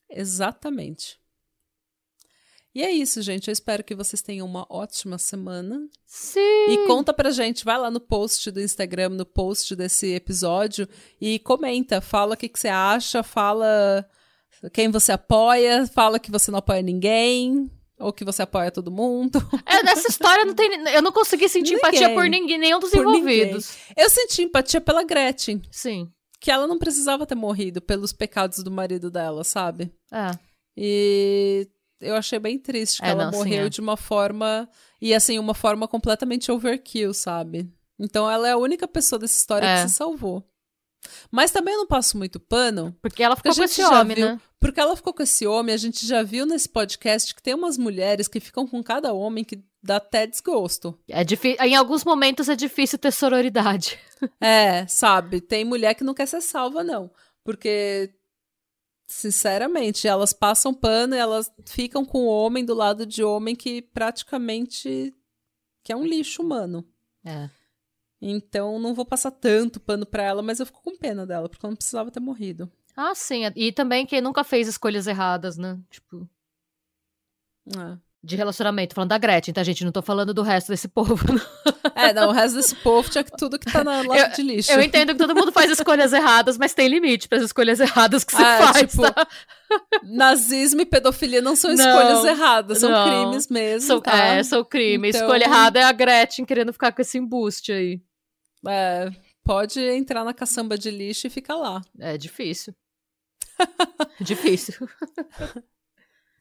[0.08, 1.20] Exatamente.
[2.74, 3.48] E é isso, gente.
[3.48, 5.86] Eu espero que vocês tenham uma ótima semana.
[6.06, 6.40] Sim!
[6.40, 10.88] E conta pra gente, vai lá no post do Instagram, no post desse episódio
[11.20, 14.06] e comenta, fala o que, que você acha, fala
[14.72, 17.70] quem você apoia, fala que você não apoia ninguém.
[17.98, 19.38] Ou que você apoia todo mundo.
[19.64, 20.68] É, nessa história não tem.
[20.88, 21.88] Eu não consegui sentir Ninguém.
[21.88, 23.76] empatia por ninguém, nenhum dos Por envolvidos.
[23.96, 25.62] Eu senti empatia pela Gretchen.
[25.70, 26.10] Sim.
[26.40, 29.92] Que ela não precisava ter morrido pelos pecados do marido dela, sabe?
[30.12, 30.32] É.
[30.76, 31.68] E
[32.02, 33.68] eu achei bem triste que É, ela não, sim, morreu é.
[33.68, 34.68] de uma forma.
[35.00, 37.68] E assim, uma forma completamente overkill, sabe?
[37.98, 39.82] Então ela é a única pessoa dessa história É.
[39.82, 40.44] que se salvou.
[41.32, 44.14] Mas também eu não passo muito pano, Porque ela porque ficou a com esse homem,
[44.16, 44.26] viu.
[44.26, 44.40] né?
[44.60, 47.76] Porque ela ficou com esse homem, a gente já viu nesse podcast que tem umas
[47.76, 50.96] mulheres que ficam com cada homem que dá até desgosto.
[51.08, 53.98] É difí- Em alguns momentos é difícil ter sororidade.
[54.40, 55.40] É, sabe?
[55.40, 57.10] Tem mulher que não quer ser salva, não.
[57.44, 58.10] Porque,
[59.06, 63.82] sinceramente, elas passam pano e elas ficam com o homem do lado de homem que
[63.82, 65.14] praticamente
[65.82, 66.86] que é um lixo humano.
[67.24, 67.50] É.
[68.20, 71.66] Então, não vou passar tanto pano pra ela, mas eu fico com pena dela, porque
[71.66, 72.70] ela não precisava ter morrido.
[72.96, 73.42] Ah, sim.
[73.56, 75.80] E também quem nunca fez escolhas erradas, né?
[75.90, 76.28] Tipo,
[77.66, 77.98] É.
[78.24, 78.94] de relacionamento.
[78.94, 79.84] Falando da Gretchen, tá, gente?
[79.84, 81.16] Não tô falando do resto desse povo.
[81.32, 81.92] não.
[81.94, 84.70] É, não, o resto desse povo tinha tudo que tá na lata de lixo.
[84.72, 88.22] Eu entendo que todo mundo faz escolhas erradas, mas tem limite para as escolhas erradas
[88.24, 89.26] que você Ah, faz, tipo, tá?
[90.04, 93.04] Nazismo e pedofilia não são Não, escolhas erradas, são não.
[93.04, 93.86] crimes mesmo.
[93.86, 94.16] Sou, tá?
[94.16, 95.08] É, sou crime.
[95.08, 98.00] Então- Escolha errada é a Gretchen querendo ficar com esse embuste aí.
[98.68, 99.10] É,
[99.44, 101.82] pode entrar na caçamba de lixo e fica lá.
[101.98, 102.74] É difícil.
[104.20, 104.88] difícil.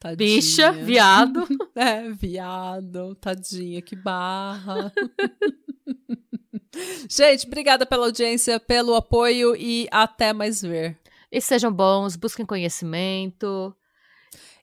[0.01, 0.35] Tadinha.
[0.35, 1.47] Bicha, viado.
[1.75, 4.91] É, viado, tadinha, que barra.
[7.09, 10.97] Gente, obrigada pela audiência, pelo apoio e até mais ver.
[11.31, 13.73] E sejam bons, busquem conhecimento.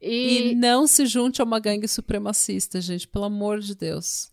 [0.03, 4.31] E, E, não se junte a uma gangue supremacista, gente, pelo amor de Deus.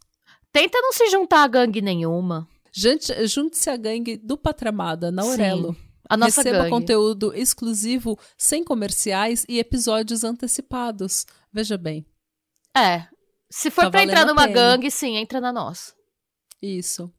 [0.51, 2.47] tenta não se juntar a gangue nenhuma.
[2.74, 5.78] Gente, junte-se à gangue do Patramada, na Sim, Aurelo.
[6.10, 6.70] A nossa Receba gangue.
[6.70, 11.26] conteúdo exclusivo, sem comerciais e episódios antecipados.
[11.51, 12.06] Veja bem,
[12.76, 13.08] É.
[13.49, 15.93] Se for Tá pra entrar numa gangue, sim, entra na nossa.
[16.62, 17.12] isso.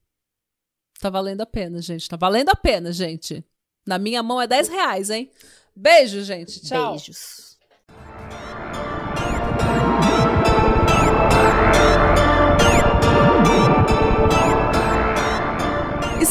[1.01, 2.09] Tá valendo a pena, gente.
[2.09, 3.45] Tá valendo a pena, gente.
[3.87, 5.30] Na minha mão é 10 reais, hein?
[5.74, 6.61] Beijo, gente.
[6.62, 6.93] Tchau.
[6.93, 7.55] Beijos.